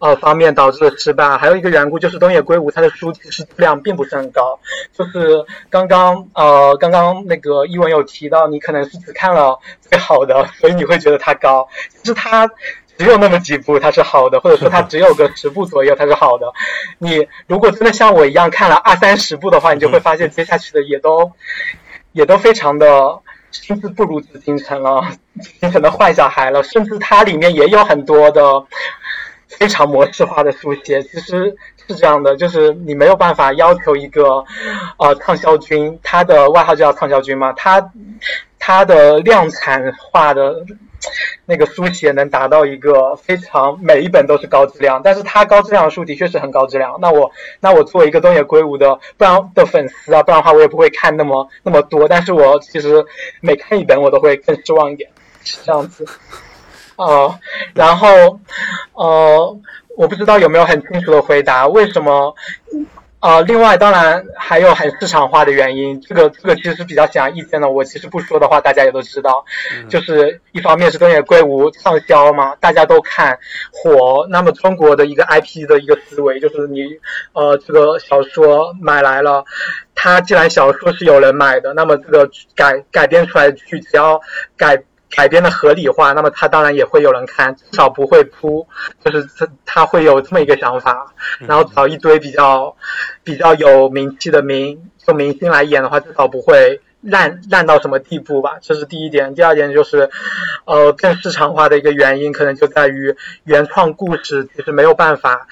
[0.00, 4.58] 呃，方面导致的失败，还有一个缘故就是东野圭吾他的书其实质量并不是很高。
[4.92, 11.66] 就是刚刚呃，刚刚那个一文有提到，你可能是只看了最好的，所以你会觉得它高。
[11.88, 12.46] 其实它
[12.98, 16.52] 只有那么几部它是好的，或者说它只有个十部左右它是好的。
[16.98, 21.32] 你如果真的像我一样看了二三十部的话，你就会发现接下去的也都
[22.12, 23.20] 也都非常的
[23.62, 25.02] 甚至不如紫禁城了，
[25.40, 28.42] 紫禁城的坏小孩了，甚至它里面也有很多的。
[29.46, 31.54] 非常模式化的书写，其实
[31.86, 34.44] 是这样的，就是你没有办法要求一个，
[34.98, 37.92] 呃，畅销君，他的外号就叫畅销君嘛，他
[38.58, 40.64] 他的量产化的
[41.46, 46.98] 那个书写能达到一个非常每一本都是高质量，但是他高质量的书的确是很高质量。
[47.00, 47.30] 那我
[47.60, 52.08] 那我作为一个东野圭吾的不然的粉丝啊，不然的话我也不会看那么那么多。
[52.08, 53.04] 但是我其实
[53.40, 55.10] 每看一本我都会更失望一点，
[55.42, 56.06] 是这样子。
[56.96, 57.38] 哦，
[57.74, 58.38] 然后
[58.92, 59.58] 呃，
[59.96, 62.34] 我不知道有没有很清楚的回答为什么。
[63.24, 67.70] 呃，另外当然还有很市场化的原因，这个这个其实是比较显而易见的。
[67.70, 69.42] 我其实不说的话，大家也都知道，
[69.88, 73.38] 就是一方面是东野圭吾畅销嘛，大家都看
[73.72, 74.26] 火。
[74.28, 76.82] 那么中国的一个 IP 的一个思维就是你
[77.32, 79.42] 呃这个小说买来了，
[79.94, 84.20] 它既然小说是有人买的，那么这个改改编出来的剧只要
[84.54, 84.84] 改。
[85.10, 88.66] 改编的合理化，那么他当然也会有人看，至少不会扑，
[89.04, 92.76] 就是他他会有这么一个想法，然后找一堆比较
[93.22, 96.80] 比较有名气的明就明星来演的话，至少不会。
[97.06, 99.34] 烂烂到什么地步吧，这是第一点。
[99.34, 100.08] 第二点就是，
[100.64, 105.46] 呃，更市场化的一个原因，可能就在于原创故事其实没有办法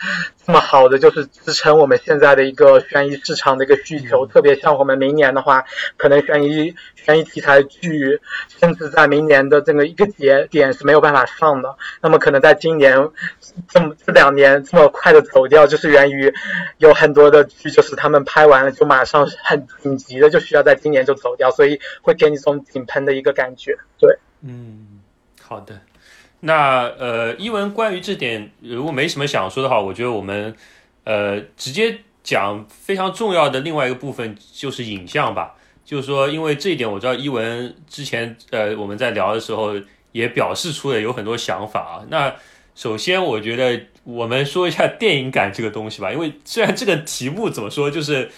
[0.46, 4.24] 这么好的就是支撑我们现在的一个悬疑市场的一个需求。
[4.24, 5.66] 特别像我们明年的话，
[5.98, 6.74] 可能悬疑
[7.04, 8.20] 悬疑题材剧，
[8.58, 11.76] 甚至在明年的这个一个节点是没有办法上的。
[12.00, 12.96] 那么可能在今年
[13.68, 16.32] 这么这两年这么快的走掉，就是源于
[16.78, 21.50] 有很多的剧，就是他们拍完了就马上很紧急的就需要在今年就走掉。
[21.50, 25.00] 所以会给你这种井喷的一个感觉，对，嗯，
[25.40, 25.80] 好的，
[26.40, 30.54] 那呃，一文关于这点如果没什么想说的话，我觉得我们
[31.04, 39.74] 呃直接讲非常重要的另外一个部分就是影像吧，就是说，因为这一点我知道一文之前呃我们在聊的时候
[40.12, 42.06] 也表示出了有很多想法啊。
[42.08, 42.34] 那
[42.74, 48.30] 首先我觉得我们说一下电影感这个东西吧，因为虽然这个题目怎么说就是。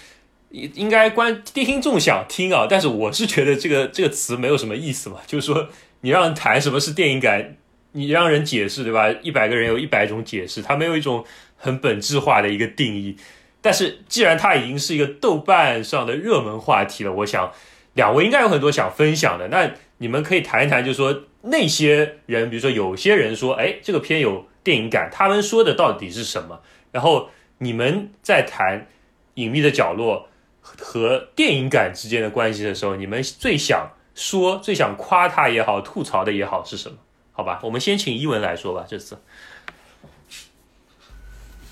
[0.51, 5.67] 应应该观听众想听啊，但是我是觉得这个这个词没有什么意思嘛，就是说
[5.99, 7.57] 你让谈什么是电影感，
[7.91, 9.11] 你让人解释对吧？
[9.21, 11.25] 一百个人有一百种解释，它没有一种
[11.57, 13.17] 很本质化的一个定义。
[13.65, 17.51] 但是既然它已经是一个豆瓣上的热门话题了，我想
[17.95, 19.47] 两位应该有很多想分享的。
[19.47, 26.61] 那你们可以谈一谈，就是说那些人，比如说有些人说，哎，这个片有电影感，他们说的到底是什么？
[26.91, 28.81] 然后你们在谈
[29.33, 30.27] 《隐秘的角落》。
[30.79, 36.97] 和电影感之间的关系的时候，你们最想说、最想夸他也好、吐槽的也好是什么？
[37.31, 38.83] 好吧，我们先请一文来说吧。
[38.87, 39.15] 这次，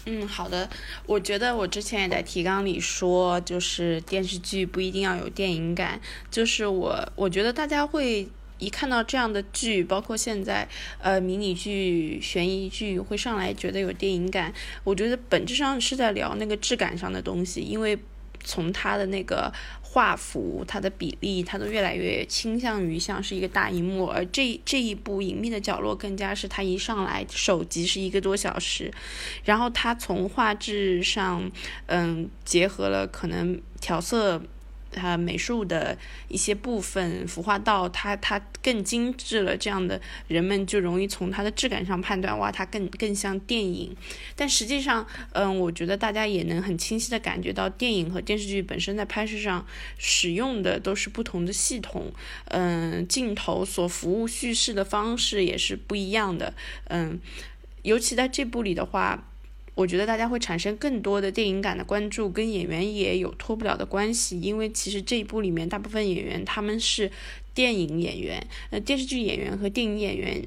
[0.06, 0.70] 嗯，好的。
[1.06, 6.02] 我觉得我之前也在提纲里说，就是电视剧不一定要有电影感。
[6.30, 8.28] 就是我，我觉得大家会
[8.60, 10.68] 一看到这样的剧，包括现在
[11.02, 14.54] 呃迷你剧、悬疑剧会上来觉得有电影感。
[14.84, 17.98] 我觉得本质上是在聊那个质感上的东西，因为。
[18.46, 19.50] 从它的那个
[19.94, 28.92] 画幅、它的比例，它都越来越倾向于像是一个大荧幕，而这这一部《隐秘的角落》更加是它一上来首集是一个多小时，
[29.44, 31.52] 然后它从画质上，
[31.86, 34.42] 嗯，结合了可能调色。
[34.94, 35.98] 它美术的
[36.30, 39.58] 一些部分孵化到它，它更精致了。
[39.58, 43.96] 这样的人们就容易从它的质感上判断，哇，它更更像电影。
[44.36, 49.66] 但实际上，嗯，我觉得大家也能很清晰的感觉到，电影和电视剧本身在拍摄上
[49.98, 52.14] 使用的都是不同的系统，
[52.46, 56.54] 嗯，镜头所服务叙事的方式也是不一样的，
[56.90, 57.20] 嗯，
[57.82, 59.30] 尤其在这部里的话。
[59.76, 67.12] 我觉得大家会产生更多的电影感的关注，跟演员也有脱不了的关系，因为其实这一部里面大部分演员他们是
[67.54, 70.44] 电影演员，呃，电视剧演员和电影演员。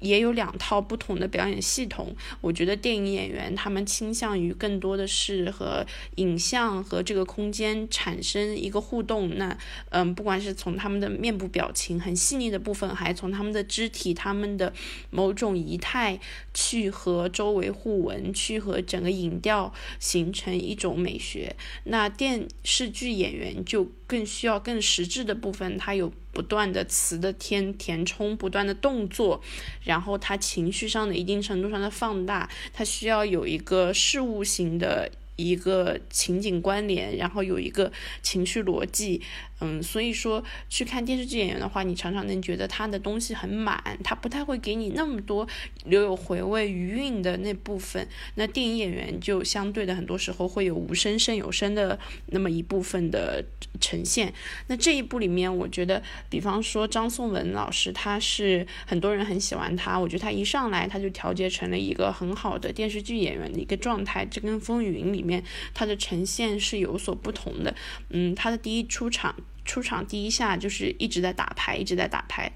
[0.00, 2.14] 也有两套不同的表演系统。
[2.40, 5.84] 我觉得电影演员他们倾向于更多的是和
[6.16, 9.36] 影像和这个空间产生一个互动。
[9.36, 9.56] 那
[9.90, 14.72] 嗯，不管是从他们的面部表情很细腻的部分，还从他们的肢体、他们的
[15.10, 16.18] 某种仪态
[16.54, 21.56] 去和周围互文，去和整个影调形成一种美学。
[21.84, 26.12] 那电视剧演员就更需要更实质的部分，它有。
[26.30, 29.42] 不断的词的填填充，不断的动作，
[29.82, 35.10] 然后他情绪上的一定程度上的放大，他需要有一个事物型的。
[35.40, 37.92] 一个情景关联，然后有一个
[38.22, 39.22] 情绪逻辑，
[39.60, 45.46] 嗯，所以说去看电视剧演员的话，你常常能觉得他的东西很满，他不太会给你那么多
[45.84, 48.08] 留有回味余韵的那部分。
[48.34, 51.96] 那电影演员就相对的很多时候会有无声胜有声的
[52.26, 53.44] 那么一部分的
[53.80, 54.34] 呈现。
[54.66, 65.28] 那这一部里面，我觉得，比方说张颂文老师，他是很多人很喜欢他，我觉得他一上来他就调节成了一个很好的电视剧演员的一个状态，这跟《风云》里。
[65.28, 65.44] 面
[65.74, 67.74] 他的呈现是有所不同的，
[68.08, 69.36] 嗯，他的第一出场
[69.68, 72.50] 出场第一下就是一直在打牌，一直在打牌，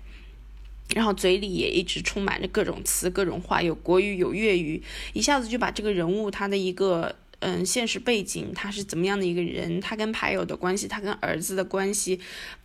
[0.95, 4.83] 然后嘴里也一直充满着各种词、各种话，有国语有粤语，
[5.13, 12.19] 一下子就把这个人物他的一个嗯现实背景，他是怎么样的一个人，他跟牌友的关系，他跟儿子的关系，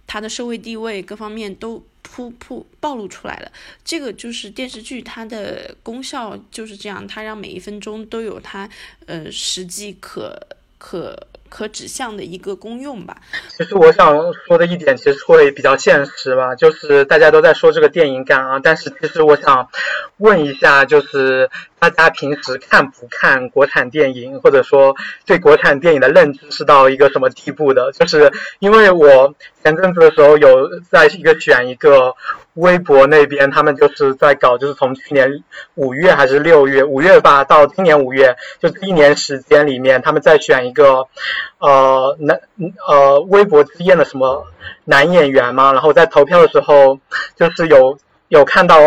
[0.08, 3.52] 他的社会地位各方面都铺铺暴露出来了。
[3.84, 8.70] 这个就是电视剧它的功效就是这样，它让每一分钟都有它
[9.08, 10.40] 呃实际可
[10.78, 11.18] 可。
[11.50, 13.16] 可指向的一个功用吧。
[13.48, 14.14] 其实我想
[14.46, 19.70] 说的一点，其实会比较现实吧，就是大家都在说这个电影感啊，但是其实我想
[20.18, 21.50] 问一下，就是
[21.80, 24.94] 大家平时看不看国产电影，或者说
[25.26, 27.94] 对国产电影的认知是到一个什么地步的？
[27.94, 32.14] 就是因为我前阵子的时候有在一个选一个。
[32.58, 35.44] 微博那边他们就是在搞，就是从去年
[35.76, 41.08] 五月还是六月，五月吧，到今年五月，就一年时间里面，他们在选一个，
[41.60, 42.40] 呃，男
[42.88, 44.48] 呃微博之夜的什么
[44.86, 45.72] 男演员嘛。
[45.72, 47.00] 然后在投票的时候，
[47.36, 48.00] 就是有
[48.30, 48.80] 有看到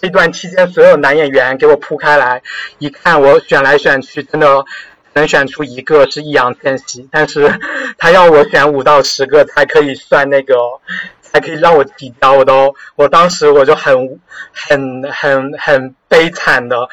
[0.00, 2.42] 这段期间所有男演员给我铺开来，
[2.78, 4.64] 一看我选来选去，真的
[5.14, 7.58] 能选出一个是易烊千玺，但是
[7.98, 10.54] 他要我选五到十个才可以算那个。
[11.32, 14.20] 还可以让我提交，我都，我当时我就很
[14.52, 16.88] 很很很悲惨的，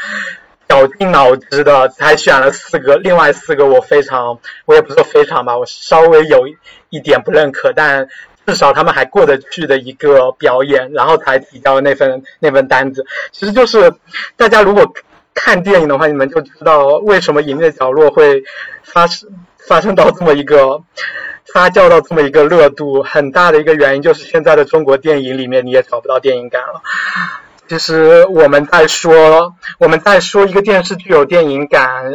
[0.67, 6.47] 绞尽脑汁的才选了四个，另外四个我非常，我也不说非常吧，我稍微有
[6.89, 8.07] 一点不认可，但
[8.45, 13.05] 至少他们还过得去的一个表演，然后才提交那份那份单子。
[13.31, 13.93] 其实就是
[14.35, 14.93] 大家如果
[15.33, 18.43] 看电影的话，你们就知道为什么《隐秘的角落》会
[18.83, 19.29] 发生
[19.67, 20.81] 发生到这么一个。
[21.53, 26.81] 发酵到这么一个热度，很大的一个原因就是现在的中国电影里面你也找不到电影感了。
[27.67, 32.05] 其实我们在说，我们在说一个电视剧有电影感，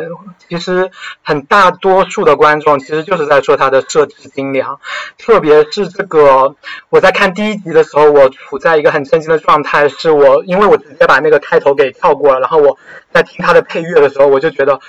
[0.48, 0.90] 其实
[1.22, 4.80] 很大多数的观众其实就是在说它的设置精良。
[5.18, 6.54] 特别是这个，
[6.88, 12.78] 我在看第一集的时候，我处在一个很震惊的状态，是我因为我直接把那个开头给跳过了，然后我
[13.12, 14.80] 在听它的配乐的时候，我就觉得。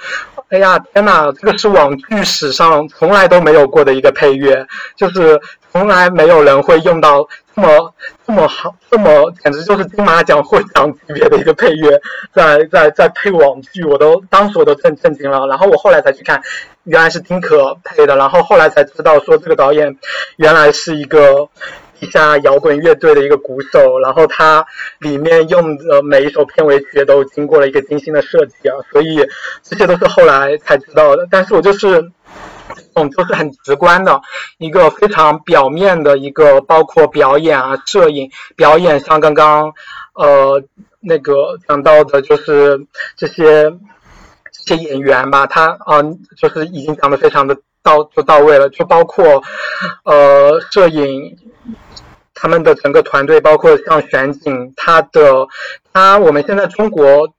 [0.50, 1.32] 哎呀，天哪！
[1.32, 5.40] 这个是网剧史上从来都没有过的一个配乐，就是
[5.72, 7.94] 从来没有人会用到这么
[8.26, 12.02] 这么好、这么简直就是金马奖获奖级别的一个配乐，
[12.34, 15.46] 在在在配网剧，我都当时我都震震惊了。
[15.48, 16.42] 然后我后来才去看，
[16.84, 19.98] 原来是丁可配的，然后后来才知道说这个导演
[20.38, 21.48] 原来是一个。
[22.00, 24.66] 一下摇滚乐队的一个鼓手，然后他
[25.00, 29.26] 里面用的每一首片尾曲都经过了一个精心的设计啊，所以
[29.62, 31.26] 这些都是后来才知道的。
[31.32, 32.12] 但是我就是，
[32.94, 34.22] 种就是很直观的
[34.58, 39.74] 一个非常表面的一个，包括表演啊、摄影、表演，像刚刚
[40.14, 40.64] 呃
[41.00, 42.86] 那个讲到的，就是
[43.16, 43.72] 这些
[44.52, 46.02] 这些演员吧，他啊
[46.38, 49.44] 就是已经讲的非常的到就到位了，就包括
[50.04, 51.38] 呃摄影。
[52.36, 55.48] 他们的整个团队，包括像选景，他的
[55.94, 57.30] 他，我们现在中国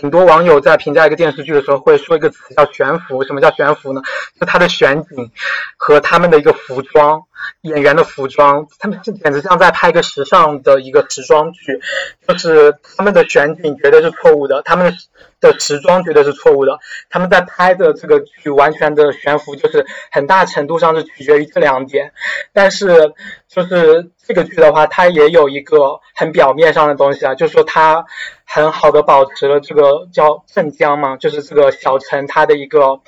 [0.00, 3.22] 很多网友在评价一个电视剧的时候，会说一个词叫悬浮。
[3.24, 4.00] 什么叫悬浮呢？
[4.40, 5.30] 就它的选景
[5.76, 7.22] 和他们的一个服装。
[7.62, 11.80] 演员的服装，他们这简直像在拍一个时尚的一个时装剧，
[12.26, 14.96] 就是他们的选景绝对是错误的，他们
[15.40, 16.78] 的时装绝对是错误的，
[17.10, 22.12] 他们在拍的这个剧完全的悬浮，就是很大程度上是取决于这两点。
[22.54, 23.12] 但是
[23.48, 28.06] 就是这个剧的话，它也有一个很表面上的东西啊，就是说它
[28.46, 33.00] 很好的保持了这个叫镇江嘛，就是这个小城它的一个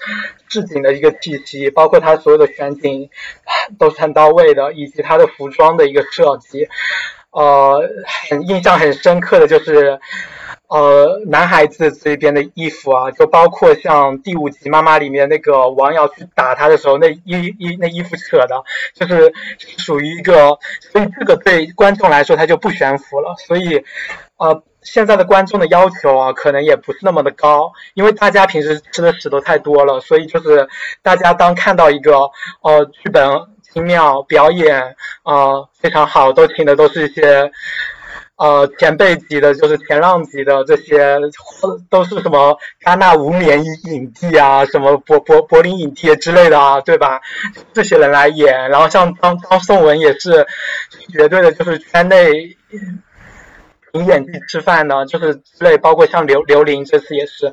[0.48, 3.08] 置景的一个气息，包括它所有的选景
[3.78, 4.25] 都是很到。
[4.26, 6.68] 到位的，以及他的服装的一个设计，
[7.30, 7.80] 呃，
[8.28, 10.00] 很印象很深刻的就是，
[10.66, 18.64] 呃，男孩子这边的衣服啊，就包括像第五集妈妈里面那个王瑶去打他的时候，那衣衣那衣服扯的，
[18.94, 19.32] 就是
[19.78, 23.84] 属于一个，所以这个对观众来说他就不悬浮了，所以，
[24.38, 24.64] 呃。
[24.82, 30.68] 现在的观众的要求啊，可能也不是那么的高，因为大家平时吃的屎都太多了，所以就是
[31.02, 33.28] 大家当看到一个呃剧本。
[33.76, 37.50] 精妙表演啊，非常好，都请的都是一些
[38.36, 41.18] 呃前辈级的，就是前浪级的这些，
[41.90, 47.20] 都是什么戛纳无冕影帝啊，什么柏柏柏林影帝之类的啊，对吧？
[47.74, 50.46] 这些人来演，然后像张张颂文也是
[51.12, 52.56] 绝对的，就是圈内。
[53.96, 57.52] 凭演技吃饭呢， 就是之类，包括像刘刘琳这次也是，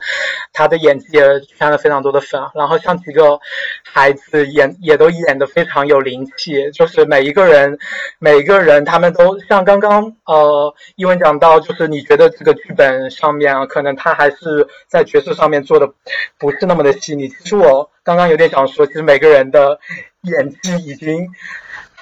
[0.52, 2.41] 她的演技也圈了非常多的粉。
[2.54, 3.39] 然后像几个
[3.84, 7.78] 孩子演也都演的非常有灵气，就是每一个人，
[8.20, 15.89] 每一个人他们都像刚刚呃一文讲到，就是你觉得这个剧本上面啊，可能他还是在角色上面做的
[16.38, 17.30] 不是那么的细腻。
[17.30, 19.80] 其实我刚刚有点想说，其实每个人的
[20.22, 21.30] 演技已经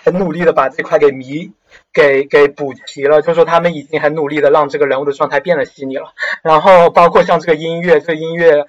[0.03, 1.51] 很努力的把这块给弥。
[1.93, 6.13] 给给补齐了，就是说他们已经很努力的让这个人物的状态变得细腻了。
[6.41, 8.65] 然后包括像这个音乐，这个音乐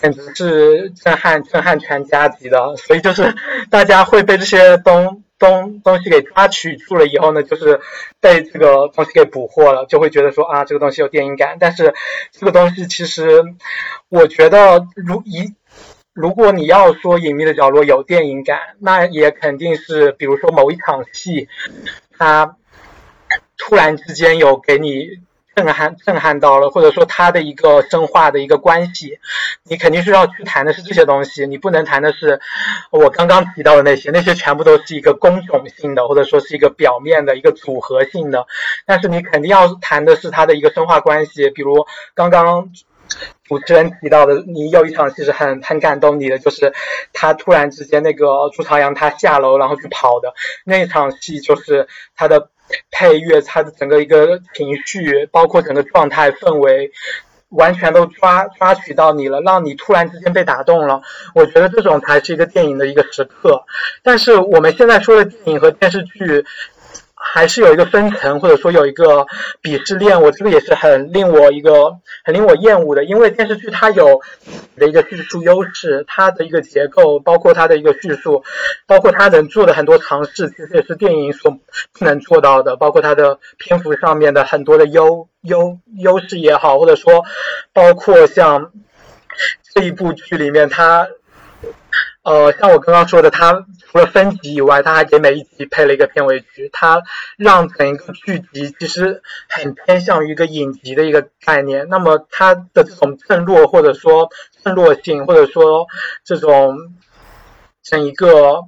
[0.00, 3.34] 简直是震撼震撼全家级的，所以就是
[3.70, 7.80] 大家会被这些东东东西给抓取住了以后呢，就是
[8.20, 11.56] 被这个东西给捕获了，就会觉得说啊，这个东西有电影感。
[11.60, 11.92] 但是
[12.32, 13.42] 这个东西其实，
[14.08, 15.54] 我觉得如一。
[16.12, 21.48] 如果你要说《隐秘的角落》有电影感，那也肯定是，比如说某一场戏，
[22.18, 22.56] 他
[23.56, 25.08] 突然之间有给你
[25.54, 29.18] 震撼、震撼到了，或者说他的一个深化的一个关系，
[29.62, 32.40] 你肯定是要去谈的是这些东西，你不能谈的是
[32.90, 38.46] 我刚刚提到的那些，那些全部都是一个工种性的，或者说是一个表面的一个组合性的，
[38.84, 42.70] 但是你肯定要谈的是它的一个深化关系，比如刚刚。
[43.44, 46.72] 主持人提到的，你有一场戏是很很感动你的，就是
[47.12, 50.32] 他突然之间那个朱朝阳他下楼然后去跑的
[50.64, 51.86] 那场戏，就是
[52.16, 52.48] 他的
[52.90, 56.90] 配乐，他的整个一个情绪，包括整个状态氛围，
[57.50, 61.02] 完全都抓抓取到你了，让你突然之间被打动了。
[61.34, 63.64] 我觉得这种才是一个电影的一个时刻。
[64.02, 66.44] 但是我们现在说的电影和电视剧。
[67.26, 69.26] 还是有一个分层，或者说有一个
[69.62, 74.20] 鄙视链，我这个也是很令我一个很令我厌恶的，因为电视剧它有
[74.76, 78.44] 的一个叙述优势，它的一个结构，包括它的一个叙述，
[78.86, 81.58] 包括它能做的很多尝试，其实也是电影所
[81.92, 87.24] 不能做到的，包括它的篇幅上面的很多的优优优势也好，或者说
[87.72, 88.70] 包括像
[89.74, 91.08] 这一部剧里面它。
[92.22, 97.00] 呃，像我刚刚说的，它除了分级以外，它还给每一集配了一个片尾曲，它
[97.36, 101.86] 让整个剧集其实很偏向于一个影集的一个概念。
[101.88, 104.30] 那么它的这种衬落，或者说
[104.60, 105.86] 衬落性，或者说
[106.24, 106.76] 这种
[107.84, 108.64] 整一个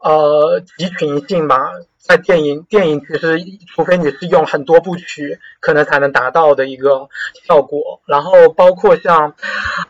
[0.00, 1.70] 呃集群性吧。
[2.08, 7.10] 在电影，电影其实除非你是用很多部曲，可能才能达到的一个
[7.46, 8.00] 效果。
[8.06, 9.34] 然后包括像，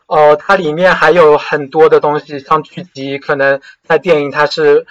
[0.06, 4.84] 呃，它里面还有很多的东西，像剧集，可能在电影它是，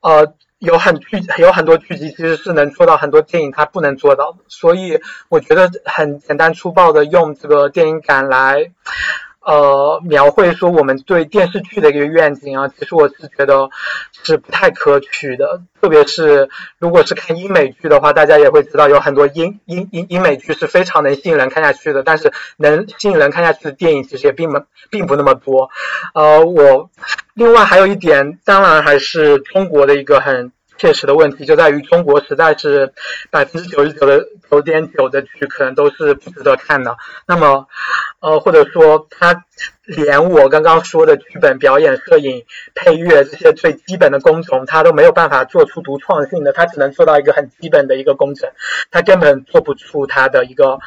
[0.00, 4.38] 呃，有很剧有很多剧集其实是能做到很多电影它不能做到的。
[4.48, 8.72] 所以我觉得很简单粗暴的用这个电影感来。
[9.44, 13.70] 呃，描绘说我们对电视剧的一个愿景啊，其实我是觉得
[14.22, 15.62] 是不太可取的。
[15.80, 22.02] 特别是如果是看英美剧的话，大家也会知道有很多英英英英美剧是非常能吸引人看下去的。
[22.02, 25.70] 但是能吸引人看下去的电影其实也并不并不那么多。
[26.14, 26.90] 呃，我
[27.32, 30.52] 另外还有一点，当然还是中国的一个很。
[30.80, 32.94] 切实的问题就在于中国实在是
[33.30, 36.96] 百分之九十九的九点九的剧可能都是不值得看的。
[37.26, 37.66] 那么，
[38.20, 39.44] 呃，或者说他
[39.84, 48.48] 连我刚刚说的剧本、表演、摄影、配乐这些最基本的工种，他都没有办法做出独创性的，他只能做到一个很基本的一个工程，
[48.90, 50.78] 他根本做不出他的一个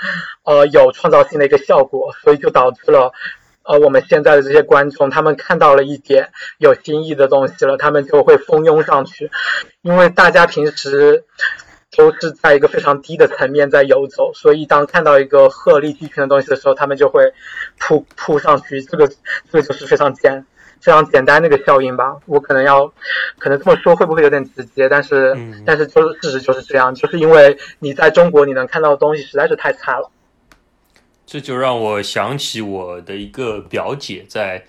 [0.43, 3.13] 呃有创造性的一个效果，所以就导致了。
[3.63, 9.31] 呃，我们现在的这些观众，他们看到了一点有新意的东西了，他们就会蜂拥上去，
[9.81, 11.23] 因为大家平时
[11.95, 17.33] 都是在一个非常低的层面在游走，所以当看到一个鹤立鸡群的东西的时候，他们就会
[17.79, 18.81] 扑扑上去。
[18.81, 20.45] 这个这个就是非常简
[20.81, 22.17] 非常简单的一个效应吧。
[22.25, 22.91] 我可能要
[23.37, 24.89] 可能这么说会不会有点直接？
[24.89, 30.09] 但是但是就是事实就是这样，就是因为你在中国你能看到的东西实在是太差了。
[31.25, 34.65] 这就让我想起我的一个表姐，在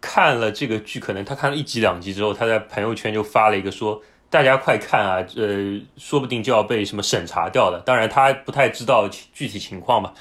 [0.00, 10.12] 看了这个剧，可能她看了一集两集之后，她在朋友圈就发了一个说：“大家快看啊，呃，说不定就要被什么审查掉了。”当然，她不太知道具体情况嘛。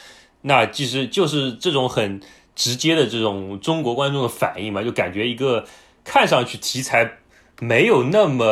[0.42, 2.22] 那其实就是这种很
[2.56, 5.66] 直接的这种中国观众的反应嘛，就感觉一个
[6.04, 7.18] 看上去题材
[7.60, 8.46] 没有那么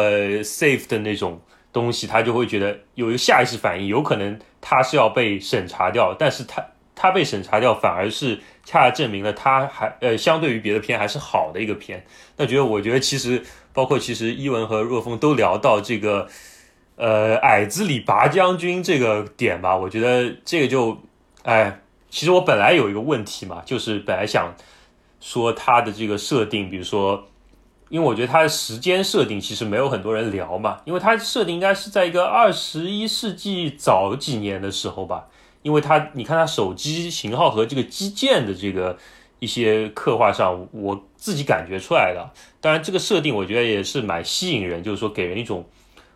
[0.43, 1.41] safe 的那种
[1.71, 6.65] 东西，他就会觉得有一个下意识反应，有可能他是要被审查掉，但是他。
[7.01, 8.35] 它被审查掉，反而是
[8.65, 12.05] 恰恰证明了它还呃，相对于别的片还是好的一个片。
[12.35, 13.41] 那觉得，我觉得其实
[13.71, 16.27] 包括其实伊文和若风都聊到这个
[16.97, 19.77] 呃矮子里拔将军这个点吧。
[19.77, 20.97] 我觉得这个就
[21.43, 21.79] 哎，
[22.09, 24.53] 其实我本来有一个问题嘛，就是本来想
[25.21, 27.29] 说它的这个设定，比如说，
[27.87, 35.27] 因为我觉得它的时间设定其实没有很多人聊嘛，因为它设定应该是在一个二十一世纪早几年的时候吧。
[35.69, 38.97] 因为它，你看它手机型号和这个基建的这个
[39.37, 42.31] 一些刻画上，我自己感觉出来的。
[42.59, 45.63] 当然，这个设定我觉得也是蛮吸引人，就是说给人一种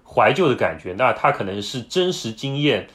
[0.04, 0.96] 怀旧的感觉。
[0.98, 2.88] 那它可能是真实经验，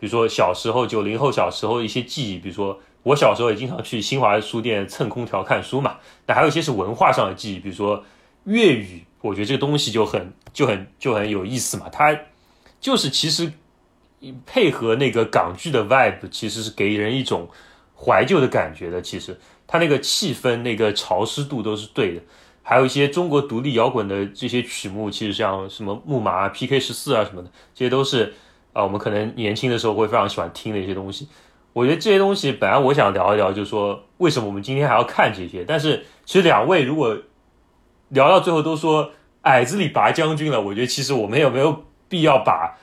[0.00, 5.98] 比如说小时候九零后小时候一些记忆，比如说我小时候也经常去新华书店蹭空调看书嘛。
[6.26, 8.02] 那还有一些是文化上的记忆，比如说
[8.44, 11.90] 粤语，我觉得这个东西就很就很就很有意思嘛。
[11.92, 12.18] 它
[12.80, 13.52] 就是其实
[14.44, 17.48] 配合那个港剧的 vibe，其实是给人一种
[17.94, 19.00] 怀旧的感觉的。
[19.00, 22.22] 其实它那个气氛、那个潮湿度都是对的。
[22.62, 28.34] 还有一些中国独立摇滚的这些曲目，其实像什么木马、PK 十四啊什么的，这些都是
[28.72, 31.28] 啊我们可能年轻的时候会非常喜欢听的一些东西。
[31.72, 35.64] 我觉得这些东西本来我想聊一聊，就是说为什么我们今天还要看这些。
[35.64, 37.16] 但是其实两位如果
[38.08, 39.12] 聊到最后都说
[39.42, 42.76] 矮子里拔将军了，我觉得其实我们有没有必要把。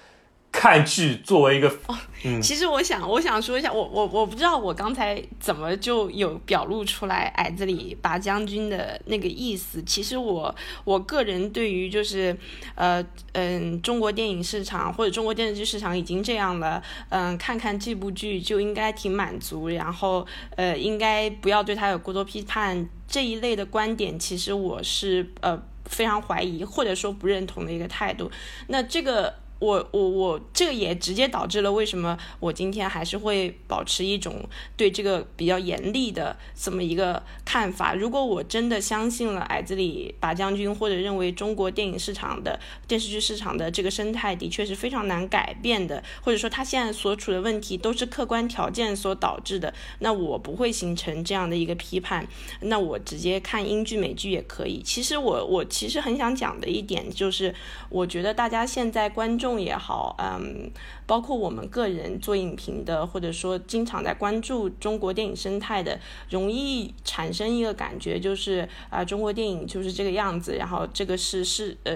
[0.53, 1.97] 看剧作为一个哦，
[2.41, 9.81] 其实我想，我想说一下，我我我不知道我刚才怎么就有表露出来矮子里拔将军的那个意思。
[9.83, 10.55] 其实我
[10.85, 12.37] 我个人对于就是
[12.75, 13.03] 呃
[13.33, 20.25] 嗯中国电影市场或者中国电视剧市场已经这样了，嗯看看这部剧就应该挺满足，然后
[20.55, 28.31] 呃应该不要对他有过多批判这一类的观点，其实我是呃非常怀疑或者说不认同的一个态度。
[28.67, 29.41] 那这个。
[29.63, 34.43] 我我我，这个也直接导致了为什么我今天还是会保持一种
[34.75, 37.95] 对这个比较严厉的这么一个看法。
[37.95, 42.59] 如果我真的相信了矮子里拔将军，或者认为中国电影市场的
[42.89, 52.27] 电视剧市场的这个生态的确是非常难改变的，或者说他现在所处的问题都是客观条件所导致的，那我不会形成这样的一个批判。
[52.59, 54.81] 那我直接看英剧美剧也可以。
[54.83, 57.55] 其实我我其实很想讲的一点就是，
[57.87, 59.52] 我觉得大家现在观众。
[59.59, 60.71] 也好，嗯。
[61.05, 65.99] 包括我们个人做影评的，或者说经常在关注中国电影生态的，
[66.29, 71.93] 容易产生一个感觉，就是啊，中国电影就是这个样子，然后这个是是呃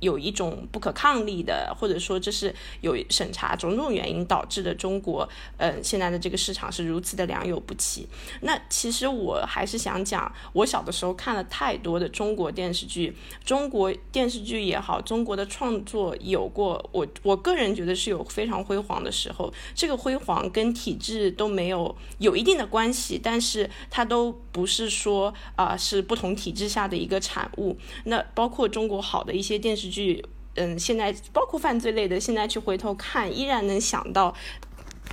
[0.00, 8.06] 有一种不可抗力的，或者说这是有审查种种原因导致的中国呃现在的这个市场是如此的良莠不齐。
[8.40, 13.14] 那其实我还是想讲，我小的时候看了太多的中国电视剧，
[13.44, 18.24] 中国电视剧也好，中国的创作有过，我我个人觉得是有。
[18.38, 27.76] 非常辉煌的时候，这个辉煌跟体制都没有有一定的关系，但是它都不是说啊是不同体制下的一个产物。
[28.04, 30.24] 那包括中国好的一些电视剧，
[30.54, 34.32] 嗯，现在包括犯罪类的，现在去回头看，依然能想到。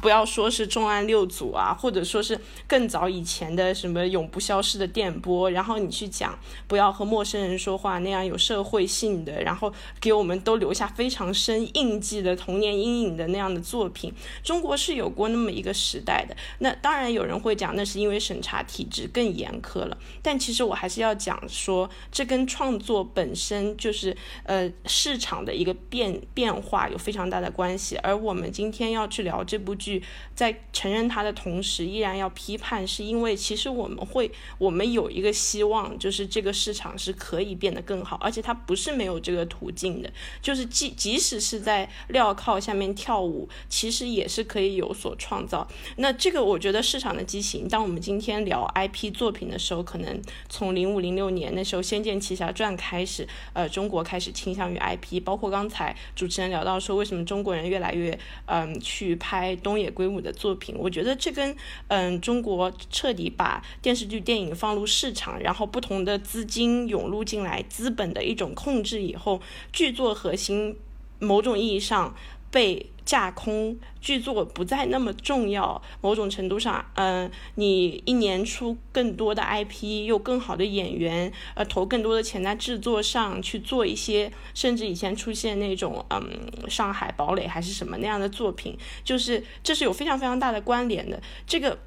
[0.02, 14.14] 不要说是重案六组啊，或者说是更早以前的什么永不消失的电波，然后你去讲不要和陌生人说话那样有社会性的，然后给我们都留下非常深印记的童年阴影的那样的作品，
[14.44, 16.36] 中国是有过那么一个时代的。
[16.60, 19.98] 那当然有人会讲，那是因为审查体制更严苛了。
[20.22, 27.96] 但其实我还是要讲说，这跟创作本身就是呃市场的一个变变化有非常大的关系。
[28.04, 29.85] 而我们今天要去聊这部剧。
[29.86, 30.02] 剧
[30.34, 45.68] 在承认它的同时，依然要批判，是因为其实我们会，我们有一个希望，就是这个市场是可以变得更好，而且它不是没有这个途径的，就是即即使是在镣铐下面跳舞，其实也是可以有所创造。
[45.98, 58.18] 那这个我觉得市场的畸形，当我们今天聊 IP 作品的时候，可能从零五零六年那时候《仙剑奇侠传》开始，呃，中国开始倾向于 IP，包括刚才主持人聊到说，为什么中国人越来越
[58.48, 59.75] 嗯去拍东。
[59.78, 61.56] 野圭吾的作品，我觉得这跟
[61.88, 69.42] 嗯中国彻底把电视剧、电影放入市场，然后不同的资金涌入进来，资本的一种控制以后，
[69.72, 70.78] 剧作核心
[71.20, 72.14] 某种意义上
[72.52, 72.92] 被。
[73.06, 91.22] 架空剧作不再那么重要，某种程度上，嗯，你一年出更多的 IP，又更好的演员，呃，投更多的钱在制作上去做一些，甚至以前出现那种，嗯，上海堡垒还是什么那样的作品，就是这是有非常非常大的关联的。
[91.46, 91.78] 这个，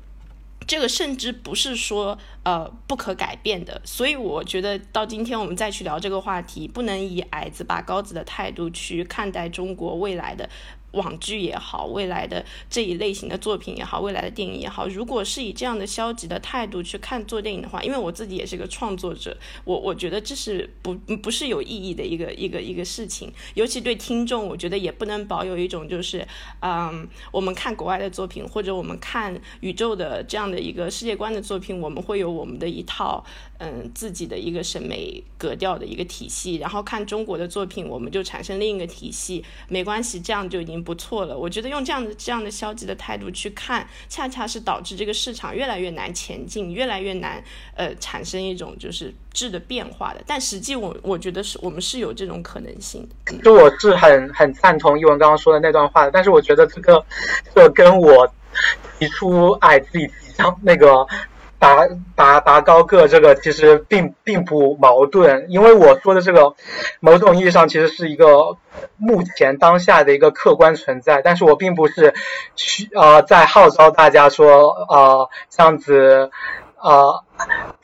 [0.68, 3.82] 这个甚至不是说呃不可改变的。
[3.84, 10.48] 所以我觉得到今天我们再去聊这个话题，不能以矮子拔高子的态度去看待中国未来的。
[10.92, 26.26] 网剧也好，未来的这一类型的作品也好，未来的电影也好，如果是以这样的消极的态度去看做电影的话，因为我自己也是个创作者，我我觉得这是不不是有意义的一个一个一个事情，尤其对听众，我觉得也不能保有一种就是，
[26.60, 33.24] 嗯，我们看国外的作品或者我们看宇宙的这样的一个世界观的作品，我们会有我们的一套
[33.58, 40.78] 嗯自己的一个审美格调的一个体系，然后看中国的作品，我们就产生另一个体系，没关系，这样就已经。
[40.88, 47.42] 不错了，我觉得用这样的这样的消极的态度去看，恰恰是导致这个市场越来越难前进，越来越难
[47.74, 50.22] 呃产生一种就是质的变化的。
[50.24, 53.36] 但实际我我觉得是我们是有这种可能性的。
[53.42, 57.04] 就我是很很赞同一文刚刚说的那段话的，但是我觉得这个
[57.52, 58.26] 这跟我
[58.98, 61.04] 提出哎自己提倡那个
[61.58, 66.54] 达达达高个，这个其实并并不矛盾，因为我说的这个，
[67.00, 68.56] 某种意义上其实是一个
[68.96, 72.14] 目前当下的一个客观存在，但是我并不是
[72.54, 76.30] 去啊在号召大家说啊这样子
[76.76, 77.24] 啊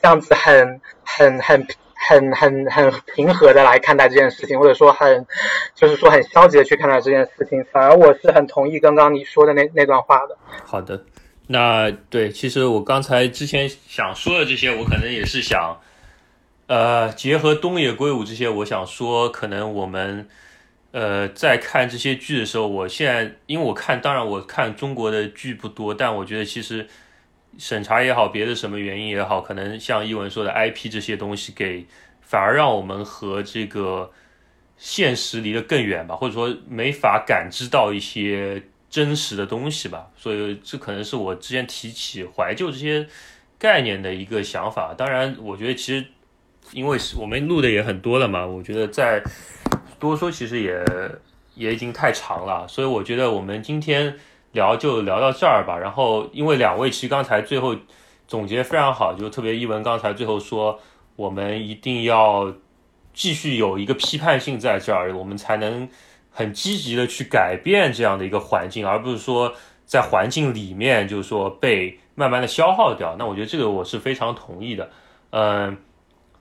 [0.00, 1.66] 这样子很很很。
[2.06, 5.26] 很很很平和的来看待这件事情，或者说很，
[5.74, 7.64] 就是说很消极的去看待这件事情。
[7.72, 10.36] 反而我是很同意刚刚你说的那那段话的。
[10.66, 11.02] 好的，
[11.46, 15.80] 那对，其实我刚才之前想说的这些，我可能也是想，
[16.66, 20.28] 呃，结合东野圭吾这些，我想说，可能我们，
[20.92, 26.88] 呃，在看这些剧的时候，我现在因为我看，当然我看中国的剧不多，但我觉得其实。
[27.56, 31.86] 审查也好，别的什么原因也好，可能像一文说的 IP 这些东西，给
[32.20, 34.10] 反而让我们和这个
[34.76, 38.60] 现实离得更远吧，或者说没法感知到一些
[38.94, 40.06] 真实的东西吧。
[40.16, 43.06] 所以这可能是我之前提起怀旧这些
[43.58, 44.94] 概念的一个想法。
[44.96, 46.06] 当然，我觉得其实
[46.72, 49.20] 因为我们录的也很多了嘛，我觉得再
[49.98, 50.84] 多说其实也
[51.56, 52.68] 也已经太长了。
[52.68, 54.16] 所以我觉得我们今天。
[54.54, 57.74] 聊就聊到这儿吧，然后因为两位其实刚才最后
[58.28, 60.78] 总结非常好，就特别一文刚才最后说，
[61.16, 62.54] 我们一定要
[63.12, 65.88] 继续有一个批判性在这儿，我们才能
[66.34, 69.54] 很积极的去改变这样的一个环境，而不是说
[69.86, 73.16] 在环境里面就是说被慢慢的消耗掉。
[73.18, 74.90] 那我觉得这个我是非常同意的。
[75.30, 75.74] 嗯，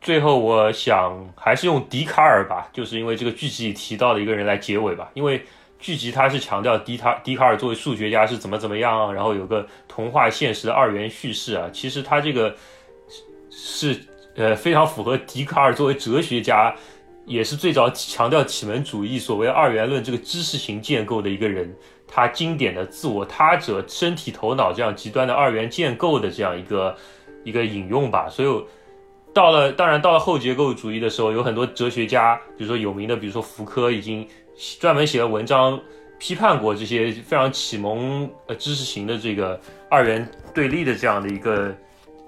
[0.01, 5.41] 最后我想还是用笛卡尔吧，就是因为这个剧集里提到的一个人来结尾吧，因为。
[5.79, 11.69] 剧集它是强调笛卡笛卡尔作为数学家是怎么怎么样，然后有个童话现实的二元叙事啊。
[11.73, 12.55] 其实他这个
[13.51, 13.99] 是
[14.37, 16.73] 呃非常符合笛卡尔作为哲学家，
[17.25, 21.73] 也是最早强调启蒙主义所谓二元论这个知识型建构的一个人，
[22.07, 26.95] 他经典的自我他者身体头脑这样极端的二元建构的这样一个
[27.43, 28.27] 一个引用吧。
[28.29, 28.65] 所以
[29.33, 34.27] 到了当然到了后结构主义的时候，有很多哲学家，比如说有名的，比如说福柯已经。
[34.79, 35.81] 专门写了文章
[36.19, 39.59] 批判过这些非常启蒙呃知识型的这个
[39.89, 41.75] 二元对立的这样的一个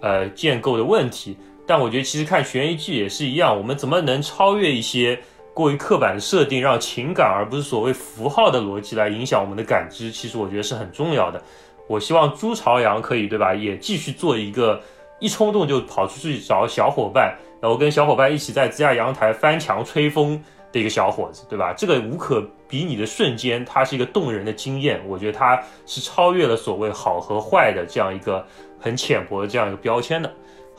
[0.01, 5.19] 呃建构的问题，但我觉得其实看悬疑剧也是一样，我们怎么能超越一些
[5.53, 10.11] 过于刻板的设定，让情感而不是所谓符号的逻辑来影响我们的感知？
[10.11, 11.41] 其实我觉得是很重要的。
[11.87, 14.81] 我希望朱朝阳可以对吧，也继续做一个
[15.19, 20.41] 一冲动就跑出去找小伙伴，然后跟小伙伴一起在自家阳台翻墙吹风。
[20.71, 21.71] 的一个小伙子，对吧？
[21.71, 25.01] 这个无可比拟的瞬间，它是一个动人的经验。
[25.07, 28.45] 我觉得它是超越了所谓好和坏的这样一个
[28.77, 30.29] 很浅薄的这样一个标签的。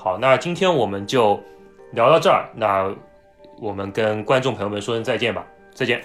[0.06, 1.36] 好，那今天我们就
[1.90, 2.94] 聊到这儿，那
[3.58, 6.00] 我们跟观众朋友们说声再见吧，再见。